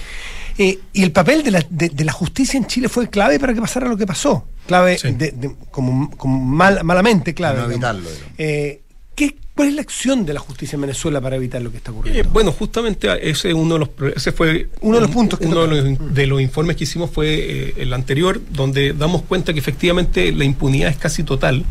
[0.57, 3.53] Eh, y el papel de la, de, de la justicia en Chile fue clave para
[3.53, 4.45] que pasara lo que pasó.
[4.67, 5.11] Clave, Sí.
[5.11, 7.59] de- como, como mal- malamente clave.
[7.59, 8.07] No evitarlo.
[8.37, 8.83] Eh,
[9.15, 11.91] ¿qué- ¿Cuál es la acción de la justicia en Venezuela para evitar lo que está
[11.91, 12.21] ocurriendo?
[12.21, 15.45] Eh, bueno, justamente ese es uno de los ese fue Uno de los puntos que
[15.47, 17.27] uno de los, de los informes que hicimos fue
[17.69, 21.63] eh, el anterior donde damos cuenta que efectivamente la impunidad es casi total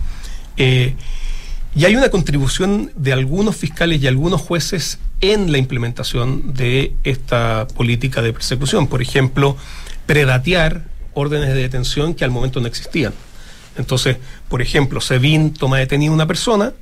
[0.57, 0.95] eh,
[1.77, 7.67] y hay una contribución de algunos fiscales y algunos jueces en la implementación de esta
[7.77, 9.57] política de persecución, por ejemplo,
[10.07, 10.85] predatear
[11.15, 13.13] órdenes de detención que al momento no existían.
[13.77, 14.17] Entonces,
[14.49, 16.73] por ejemplo, SEBIN toma detenida una persona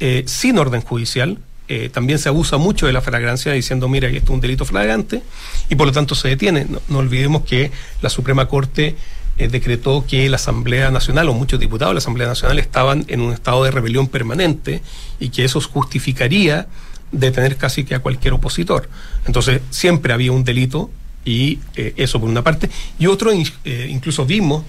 [0.00, 1.38] eh, sin orden judicial.
[1.68, 5.22] eh, también se abusa mucho de la flagrancia diciendo, mira, esto es un delito flagrante
[5.68, 6.66] y por lo tanto se detiene.
[6.88, 7.70] No, olvidemos que
[8.02, 8.96] la Suprema Corte
[9.38, 13.20] eh, decretó que la Asamblea Nacional o muchos diputados de la Asamblea Nacional estaban en
[13.20, 14.82] un estado de rebelión permanente
[15.20, 16.66] y que eso justificaría
[17.12, 18.88] detener casi que a cualquier opositor.
[19.26, 20.90] Entonces siempre había un delito
[21.24, 22.68] y eso por una parte.
[22.98, 23.46] Y otro, in-
[23.88, 24.64] incluso vimos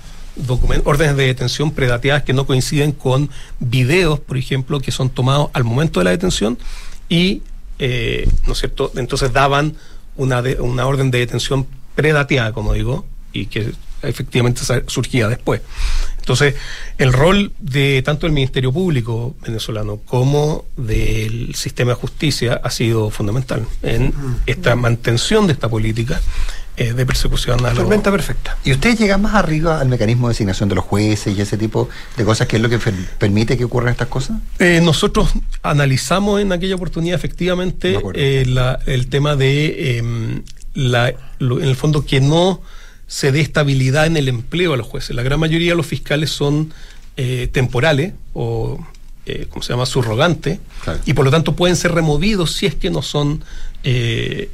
[0.85, 3.29] órdenes de detención predateadas que no coinciden con
[3.59, 6.57] videos, por ejemplo, que son tomados al momento de la detención
[7.09, 7.41] y,
[7.79, 9.75] eh, ¿no es cierto?, entonces daban
[10.15, 13.73] una, de- una orden de detención predateada, como digo, y que
[14.03, 15.61] efectivamente surgía después.
[16.19, 16.53] Entonces,
[16.97, 23.09] el rol de tanto del Ministerio Público venezolano como del sistema de justicia ha sido
[23.09, 24.13] fundamental en
[24.45, 26.21] esta mantención de esta política
[26.77, 28.55] eh, de persecución a los Tormenta perfecta.
[28.63, 31.89] ¿Y ustedes llegan más arriba al mecanismo de designación de los jueces y ese tipo
[32.15, 32.79] de cosas que es lo que
[33.17, 34.37] permite que ocurran estas cosas?
[34.59, 35.29] Eh, nosotros
[35.63, 40.43] analizamos en aquella oportunidad efectivamente eh, la- el tema de em,
[40.75, 42.61] la, lo- en el fondo que no
[43.11, 45.13] se dé estabilidad en el empleo a los jueces.
[45.13, 46.73] La gran mayoría de los fiscales son
[47.17, 48.79] eh, temporales o,
[49.25, 50.59] eh, ¿cómo se llama?, subrogantes
[51.05, 53.43] y por lo tanto pueden ser removidos si es que no son
[53.83, 54.49] eh,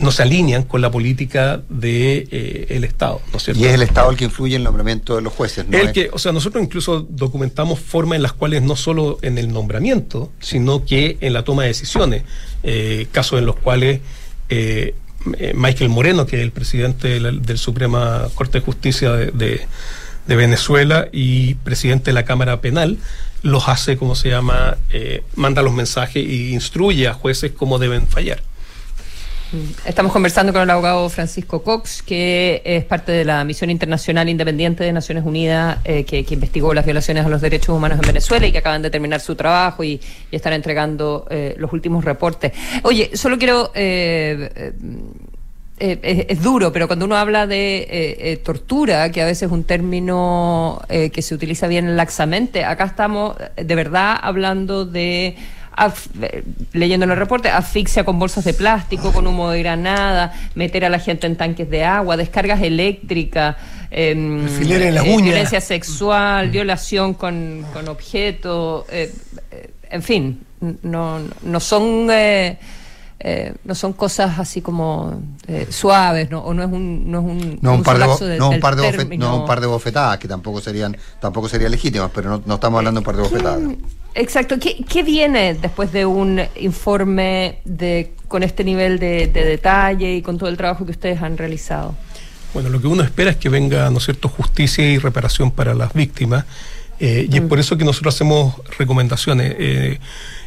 [0.00, 3.60] no se alinean con la política de eh, el Estado, ¿no es cierto?
[3.60, 5.76] Y es el Estado el que influye en el nombramiento de los jueces, ¿no?
[5.76, 9.52] El que, o sea, nosotros incluso documentamos formas en las cuales no solo en el
[9.52, 12.22] nombramiento, sino que en la toma de decisiones,
[12.62, 14.00] eh, casos en los cuales
[14.48, 14.94] eh,
[15.54, 19.66] Michael Moreno, que es el presidente de la- del Suprema Corte de Justicia de,
[20.26, 22.98] Venezuela y presidente de la Cámara Penal,
[23.42, 28.06] los hace, como se llama, eh, manda los mensajes y instruye a jueces cómo deben
[28.06, 28.42] fallar.
[29.84, 34.82] Estamos conversando con el abogado Francisco Cox, que es parte de la misión internacional independiente
[34.82, 38.46] de Naciones Unidas eh, que, que investigó las violaciones a los derechos humanos en Venezuela
[38.46, 40.00] y que acaban de terminar su trabajo y,
[40.32, 42.52] están entregando eh, los últimos reportes.
[42.82, 43.70] Oye, solo quiero...
[43.74, 44.72] eh,
[45.78, 49.64] eh, eh, es, duro, pero cuando uno habla de tortura, que a veces es un
[49.64, 55.36] término que se utiliza bien laxamente, acá estamos de verdad hablando de,
[55.76, 60.32] af- eh, leyendo en el reporte, asfixia con bolsas de plástico, con humo de granada,
[60.54, 63.56] meter a la gente en tanques de agua, descargas eléctricas.
[64.44, 69.12] Alfileres en las eh, violencia sexual, violación con, con objetos, eh,
[69.50, 70.40] eh, en fin,
[70.82, 72.08] no, no son
[73.20, 76.40] eh, no son cosas así como eh, suaves, ¿no?
[76.40, 78.76] o no es un no es un, No un, par de, de- no, un par
[78.76, 82.54] de no un par de bofetadas que tampoco serían tampoco serían legítimas, pero no, no
[82.54, 83.60] estamos hablando de un par de bofetadas.
[84.16, 84.58] Exacto.
[84.60, 90.22] ¿Qué, qué viene después de un informe de con este nivel de, de detalle y
[90.22, 91.94] con todo el trabajo que ustedes han realizado?
[92.52, 95.74] Bueno, lo que uno espera es que venga, ¿no es cierto?, justicia y reparación para
[95.74, 96.44] las víctimas.
[97.00, 99.54] Eh, y es por eso que nosotros hacemos recomendaciones.
[99.58, 99.98] Eh,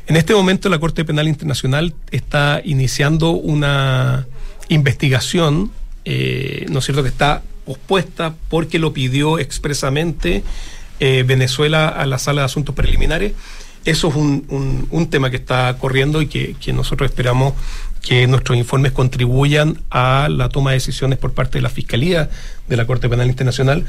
[0.07, 4.25] en este momento la Corte Penal Internacional está iniciando una
[4.69, 5.71] investigación,
[6.05, 10.43] eh, ¿no es cierto?, que está pospuesta porque lo pidió expresamente
[10.99, 13.33] eh, Venezuela a la Sala de Asuntos Preliminares
[13.85, 17.53] eso es un, un- un tema que está corriendo y que, que nosotros esperamos
[18.07, 22.29] que nuestros informes contribuyan a la toma de decisiones por parte de la Fiscalía
[22.69, 23.83] de la Corte Penal Internacional.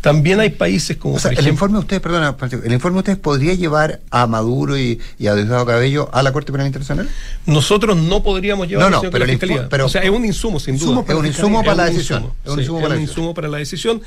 [0.00, 2.98] También hay países como, O sea, el ejemplo, informe de ustedes, perdona, el informe de
[3.00, 7.08] ustedes podría llevar a Maduro y, y a Diosdado Cabello a la Corte Penal Internacional.
[7.46, 9.68] nosotros no podríamos llevar No, no, a la pero el Fiscalía.
[9.68, 10.90] pero- o sea, es un insumo, sin duda.
[10.90, 12.26] Insumo Es un insumo para la decisión.
[12.44, 14.02] Es un insumo para la decisión.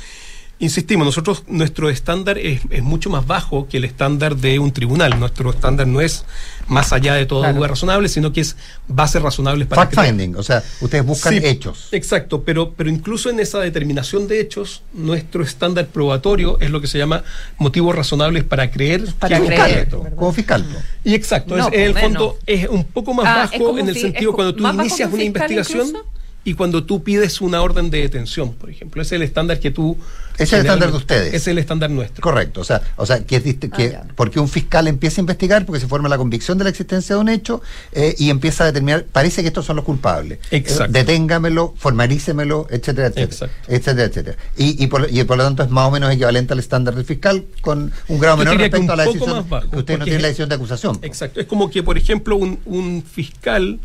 [0.64, 5.20] Insistimos, nosotros, nuestro estándar es, es mucho más bajo que el estándar de un tribunal.
[5.20, 6.24] Nuestro estándar no es
[6.70, 7.58] más allá de toda Claro.
[7.58, 8.56] duda razonable, sino que es
[8.88, 10.08] bases razonables para Fact creer.
[10.12, 11.90] finding, o sea, ustedes buscan Sí, hechos.
[11.92, 16.88] Exacto, pero, pero incluso en esa determinación de hechos, nuestro estándar probatorio es lo que
[16.88, 17.26] se llama
[17.58, 19.90] motivos razonables para creer Para que creer.
[20.16, 20.66] Como fiscal.
[21.04, 23.96] Y exacto, No, es- en el fondo es un poco más Ah, bajo en el
[23.96, 26.06] fi- sentido cuando tú inicias una investigación incluso.
[26.46, 29.02] Y cuando tú pides una orden de detención, por ejemplo.
[29.02, 29.98] Ese es el estándar que tú...
[30.36, 31.34] Ese es el estándar de ustedes.
[31.34, 32.22] Es el estándar nuestro.
[32.22, 35.24] Correcto, o sea, o sea que, es dist- Ah, que porque un fiscal empieza a
[35.24, 38.64] investigar, porque se forma la convicción de la existencia de un hecho eh, y empieza
[38.64, 40.40] a determinar, parece que estos son los culpables.
[40.52, 40.86] Exacto.
[40.86, 43.52] Eh, deténgamelo, formalícemelo, etcétera, etcétera.
[43.68, 44.38] Etcétera, etcétera.
[44.58, 47.06] Y, y, por, y por lo tanto es más o menos equivalente al estándar del
[47.06, 49.36] fiscal con un grado Yo menor que respecto a la decisión.
[49.38, 51.00] más bajo, que ustedes no tienen la decisión de acusación.
[51.04, 51.40] Exacto.
[51.40, 53.80] Es como que, por ejemplo, un, un fiscal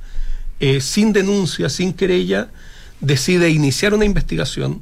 [0.60, 2.48] eh, sin denuncia, sin querella,
[3.00, 4.80] decide iniciar una investigación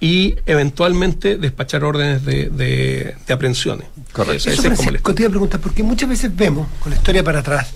[0.00, 3.86] y eventualmente despachar órdenes de, de- de aprehensiones.
[4.12, 4.50] Correcto.
[4.50, 6.90] Eso, ese es como el Francisco, te iba a preguntar, porque muchas veces vemos, con
[6.90, 7.68] la historia para atrás,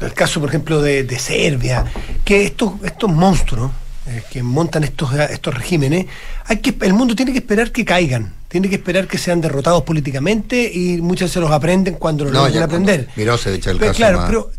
[0.00, 1.84] el caso, por ejemplo, de, de Serbia,
[2.24, 3.70] que estos, estos monstruos
[4.06, 6.06] eh, que montan estos, estos regímenes,
[6.44, 9.82] hay que, el mundo tiene que esperar que caigan, tiene que esperar que sean derrotados
[9.84, 13.08] políticamente y muchas veces los aprenden cuando lo No, logran aprender.
[13.16, 14.50] Mirosevic, el Pero, caso claro, más- pero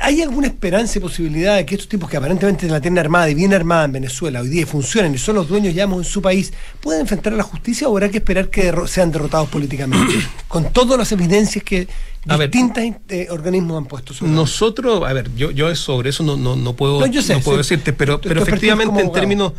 [0.00, 3.34] ¿hay alguna esperanza y posibilidad de que estos tipos que aparentemente la tienen armada y
[3.34, 6.22] bien armada en Venezuela hoy día y funcionan y son los dueños, digamos, en su
[6.22, 10.14] país, puedan enfrentar a la justicia o habrá que esperar que derro- sean derrotados políticamente?
[10.48, 11.88] Con todas las evidencias que
[12.24, 12.82] distintos
[13.30, 14.32] organismos han puesto sobre.
[14.32, 17.40] Nosotros, a ver, yo, yo sobre eso no, no, no puedo, No, yo sé, no
[17.40, 17.74] puedo sí.
[17.74, 19.52] decirte, pero, pero efectivamente en términos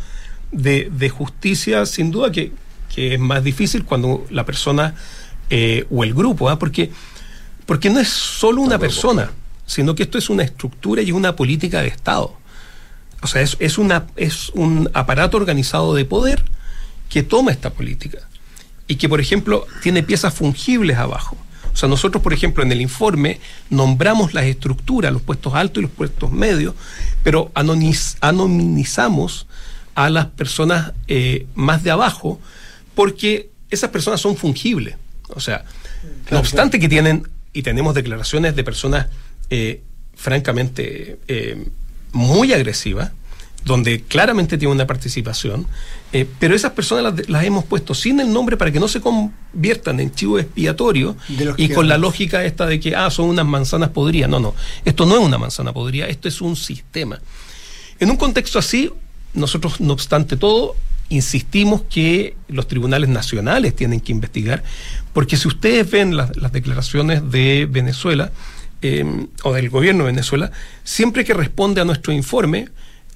[0.50, 2.52] de, de justicia, sin duda que,
[2.94, 4.94] que es más difícil cuando la persona
[5.50, 6.58] eh, o el grupo, ¿ah?
[6.58, 6.90] porque,
[7.66, 9.30] porque no es solo una persona,
[9.66, 12.36] sino que esto es una estructura y una política de Estado.
[13.22, 16.44] O sea, es, es, una, es un aparato organizado de poder
[17.08, 18.18] que toma esta política
[18.86, 21.36] y que, por ejemplo, tiene piezas fungibles abajo.
[21.72, 23.40] O sea, nosotros, por ejemplo, en el informe
[23.70, 26.74] nombramos las estructuras, los puestos altos y los puestos medios,
[27.22, 29.46] pero anoniz- anonimizamos
[29.94, 32.40] a las personas eh, más de abajo
[32.94, 34.96] porque esas personas son fungibles.
[35.28, 35.64] O sea,
[36.30, 39.06] no obstante que tienen, y tenemos declaraciones de personas
[39.50, 39.82] eh,
[40.14, 41.66] francamente eh,
[42.12, 43.12] muy agresivas,
[43.64, 45.66] donde claramente tiene una participación,
[46.12, 49.00] eh, pero esas personas las, las hemos puesto sin el nombre para que no se
[49.00, 51.16] conviertan en chivo expiatorio
[51.56, 54.28] y con la lógica esta de que, ah, son unas manzanas podridas.
[54.28, 57.20] No, no, esto no es una manzana podrida, esto es un sistema.
[57.98, 58.90] En un contexto así,
[59.32, 60.76] nosotros, no obstante todo,
[61.08, 64.62] insistimos que los tribunales nacionales tienen que investigar,
[65.12, 68.30] porque si ustedes ven las, las declaraciones de Venezuela
[68.86, 70.52] eh, o del gobierno de Venezuela,
[70.84, 72.68] siempre que responde a nuestro informe,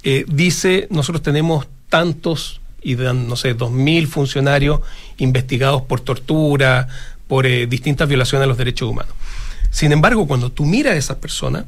[0.03, 4.81] eh, dice, nosotros tenemos tantos, y dan, no sé, dos mil funcionarios
[5.19, 6.89] investigados por tortura,
[7.27, 9.13] por eh, distintas violaciones a los derechos humanos.
[9.71, 11.67] Sin embargo, cuando tú miras a esas personas,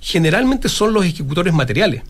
[0.00, 2.04] generalmente son los ejecutores materiales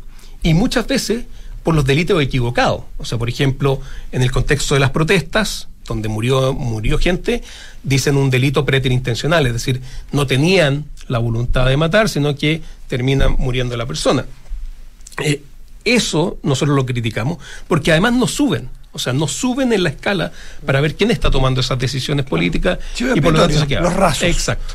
[0.45, 1.25] y muchas veces
[1.65, 2.83] por los delitos equivocados.
[2.99, 3.81] O sea, por ejemplo,
[4.13, 7.43] en el contexto de las protestas, donde murió, murió gente,
[7.83, 9.83] dicen un delito preterintencional, es decir,
[10.13, 14.25] no tenían la voluntad de matar, sino que termina muriendo la persona.
[15.23, 15.43] Eh,
[15.85, 17.39] eso nosotros lo criticamos,
[17.69, 18.69] porque además nos suben.
[18.93, 20.33] O sea, nos suben en la escala
[20.67, 22.79] para ver quién está tomando esas decisiones políticas
[23.15, 23.81] y por lo tanto se queda.
[23.81, 24.25] los rasos.
[24.25, 24.75] Exacto.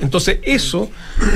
[0.00, 0.90] Entonces, eso,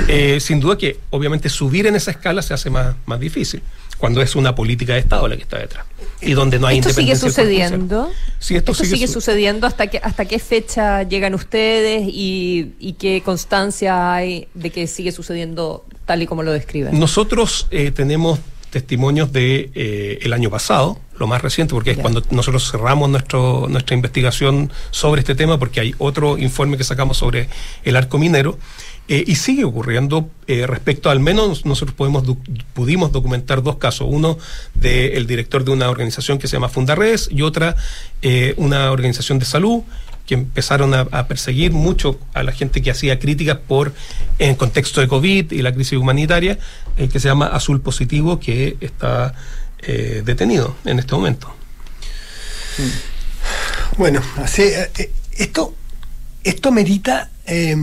[0.06, 3.62] eh, sin duda que obviamente subir en esa escala se hace más, más difícil
[4.00, 5.84] cuando es una política de Estado la que está detrás
[6.22, 7.28] y donde no hay ¿Esto sigue independencia
[7.68, 8.10] sucediendo?
[8.38, 12.94] Sí, esto sigue, sigue su- sucediendo hasta que hasta qué fecha llegan ustedes y, y
[12.94, 16.98] qué constancia hay de que sigue sucediendo tal y como lo describen.
[16.98, 18.38] Nosotros eh, tenemos
[18.70, 23.66] testimonios de eh, el año pasado, lo más reciente, porque es cuando nosotros cerramos nuestro,
[23.68, 27.48] nuestra investigación sobre este tema, porque hay otro informe que sacamos sobre
[27.84, 28.58] el arco minero.
[29.08, 32.22] Eh, y sigue ocurriendo eh, respecto, al menos nosotros podemos
[32.74, 34.06] pudimos documentar dos casos.
[34.08, 34.38] Uno
[34.74, 37.74] del director de una organización que se llama Fundaredes y otra
[38.22, 39.82] eh, una organización de salud
[40.26, 43.92] que empezaron a, perseguir mucho a la gente que hacía críticas por
[44.38, 46.56] en contexto de COVID y la crisis humanitaria,
[46.96, 49.34] que se llama Azul Positivo, que está
[50.24, 51.52] detenido en este momento.
[53.98, 54.62] Bueno, así,
[55.32, 55.74] esto,
[56.44, 57.76] esto merita Eh,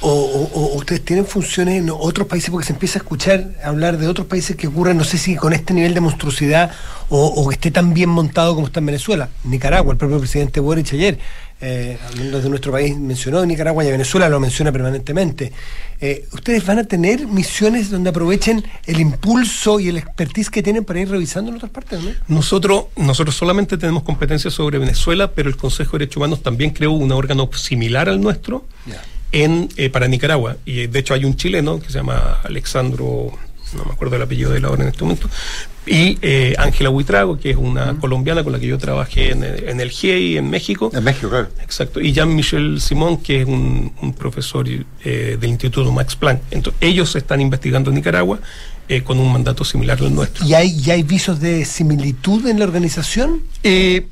[0.00, 4.26] o, ustedes tienen funciones en otros países porque se empieza a escuchar hablar de otros
[4.26, 6.72] países que ocurren, no sé si con este nivel de monstruosidad
[7.08, 9.28] o, o que esté tan bien montado como está en Venezuela.
[9.44, 11.20] Nicaragua, el propio presidente Boric ayer,
[11.60, 15.52] eh, hablando de nuestro país, mencionó Nicaragua y Venezuela lo menciona permanentemente.
[16.00, 20.84] Eh, ¿Ustedes van a tener misiones donde aprovechen el impulso y el expertise que tienen
[20.84, 22.02] para ir revisando en otras partes?
[22.02, 22.10] ¿no?
[22.28, 26.92] Nosotros, nosotros solamente tenemos competencia sobre Venezuela, pero el Consejo de Derechos Humanos también creó
[26.92, 28.66] un órgano similar al nuestro
[29.32, 30.58] en, eh, para Nicaragua.
[30.66, 33.32] Y de hecho hay un chileno que se llama Alexandro,
[33.76, 35.28] no me acuerdo el apellido de él ahora en este momento,
[35.86, 39.68] y eh, Ángela Huitrago, que es una colombiana con la que yo trabajé en, el-
[39.68, 40.90] en el GIEI en México.
[40.92, 41.48] En México, claro.
[41.62, 42.00] Exacto.
[42.00, 46.40] Y Jean-Michel Simón, que es un, un profesor eh, del Instituto Max Planck.
[46.50, 48.40] Entonces, ellos están investigando en Nicaragua
[48.88, 50.44] eh, con un mandato similar al nuestro.
[50.44, 53.42] ¿Y hay, y hay visos de similitud en la organización?
[53.62, 54.06] Eh,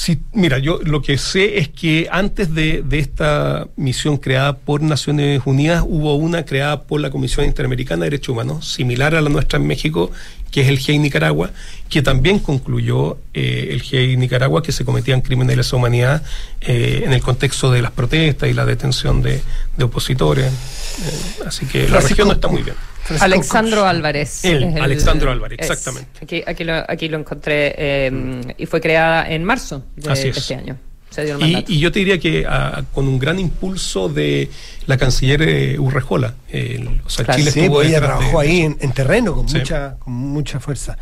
[0.00, 4.80] sí, mira, yo lo que sé es que antes de, de esta misión creada por
[4.80, 9.28] Naciones Unidas, hubo una creada por la Comisión Interamericana de Derechos Humanos, similar a la
[9.28, 10.10] nuestra en México,
[10.52, 11.50] que es el GEI Nicaragua,
[11.90, 16.22] que también concluyó eh, el GEI Nicaragua que se cometían crímenes de lesa humanidad
[16.60, 19.42] eh, en el contexto de las protestas y la detención de,
[19.76, 20.46] de opositores.
[20.46, 22.76] Eh, así que la Francisco- región no está muy bien.
[23.20, 24.44] Alexandro Álvarez.
[24.44, 25.70] Él, el- Alexandro Álvarez, es.
[25.70, 26.10] exactamente.
[26.22, 30.28] Aquí, aquí, lo, aquí lo encontré eh, y fue creada en marzo de, Así de
[30.30, 30.76] este año.
[31.10, 34.50] Se dio el Y, yo te diría que ah, con un gran impulso de
[34.86, 36.34] la canciller eh, Urrejola.
[36.50, 39.34] el- o sea, Claro, Chile sí, estuvo pues ella trabajó de- ahí en, en terreno
[39.34, 39.56] con, Sí.
[39.58, 40.98] mucha, con mucha fuerza.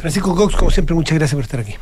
[0.00, 1.74] Francisco Cox, como siempre, muchas gracias por estar aquí.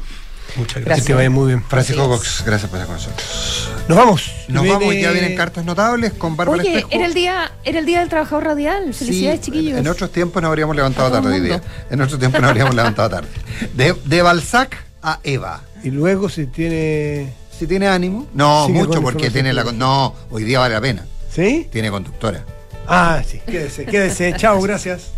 [0.57, 1.07] Muchas gracias.
[1.07, 1.63] Que vaya muy bien.
[1.65, 3.69] Francisco Cox, gracias por estar con nosotros.
[3.89, 4.33] Nos vamos.
[4.49, 6.89] Nos Viene- vamos, ya vienen cartas notables con Bárbara Oye, Espejo.
[6.93, 8.95] era el día, era el día del trabajador radial.
[8.95, 9.79] Felicidades, Sí, chiquillos.
[9.79, 11.61] En otros tiempos nos habríamos levantado tarde hoy día.
[11.91, 13.29] En otros tiempos nos habríamos levantado tarde.
[13.75, 15.63] De, de Balzac a Eva.
[15.83, 17.33] Y luego si tiene.
[17.59, 18.27] Si tiene ánimo.
[18.35, 19.65] No, mucho porque tiene la.
[19.65, 21.05] No, hoy día vale la pena.
[21.35, 21.69] ¿Sí?
[21.71, 22.45] Tiene conductora.
[22.93, 24.35] Ah, sí, quédese, quédese.
[24.37, 25.03] Chao, gracias.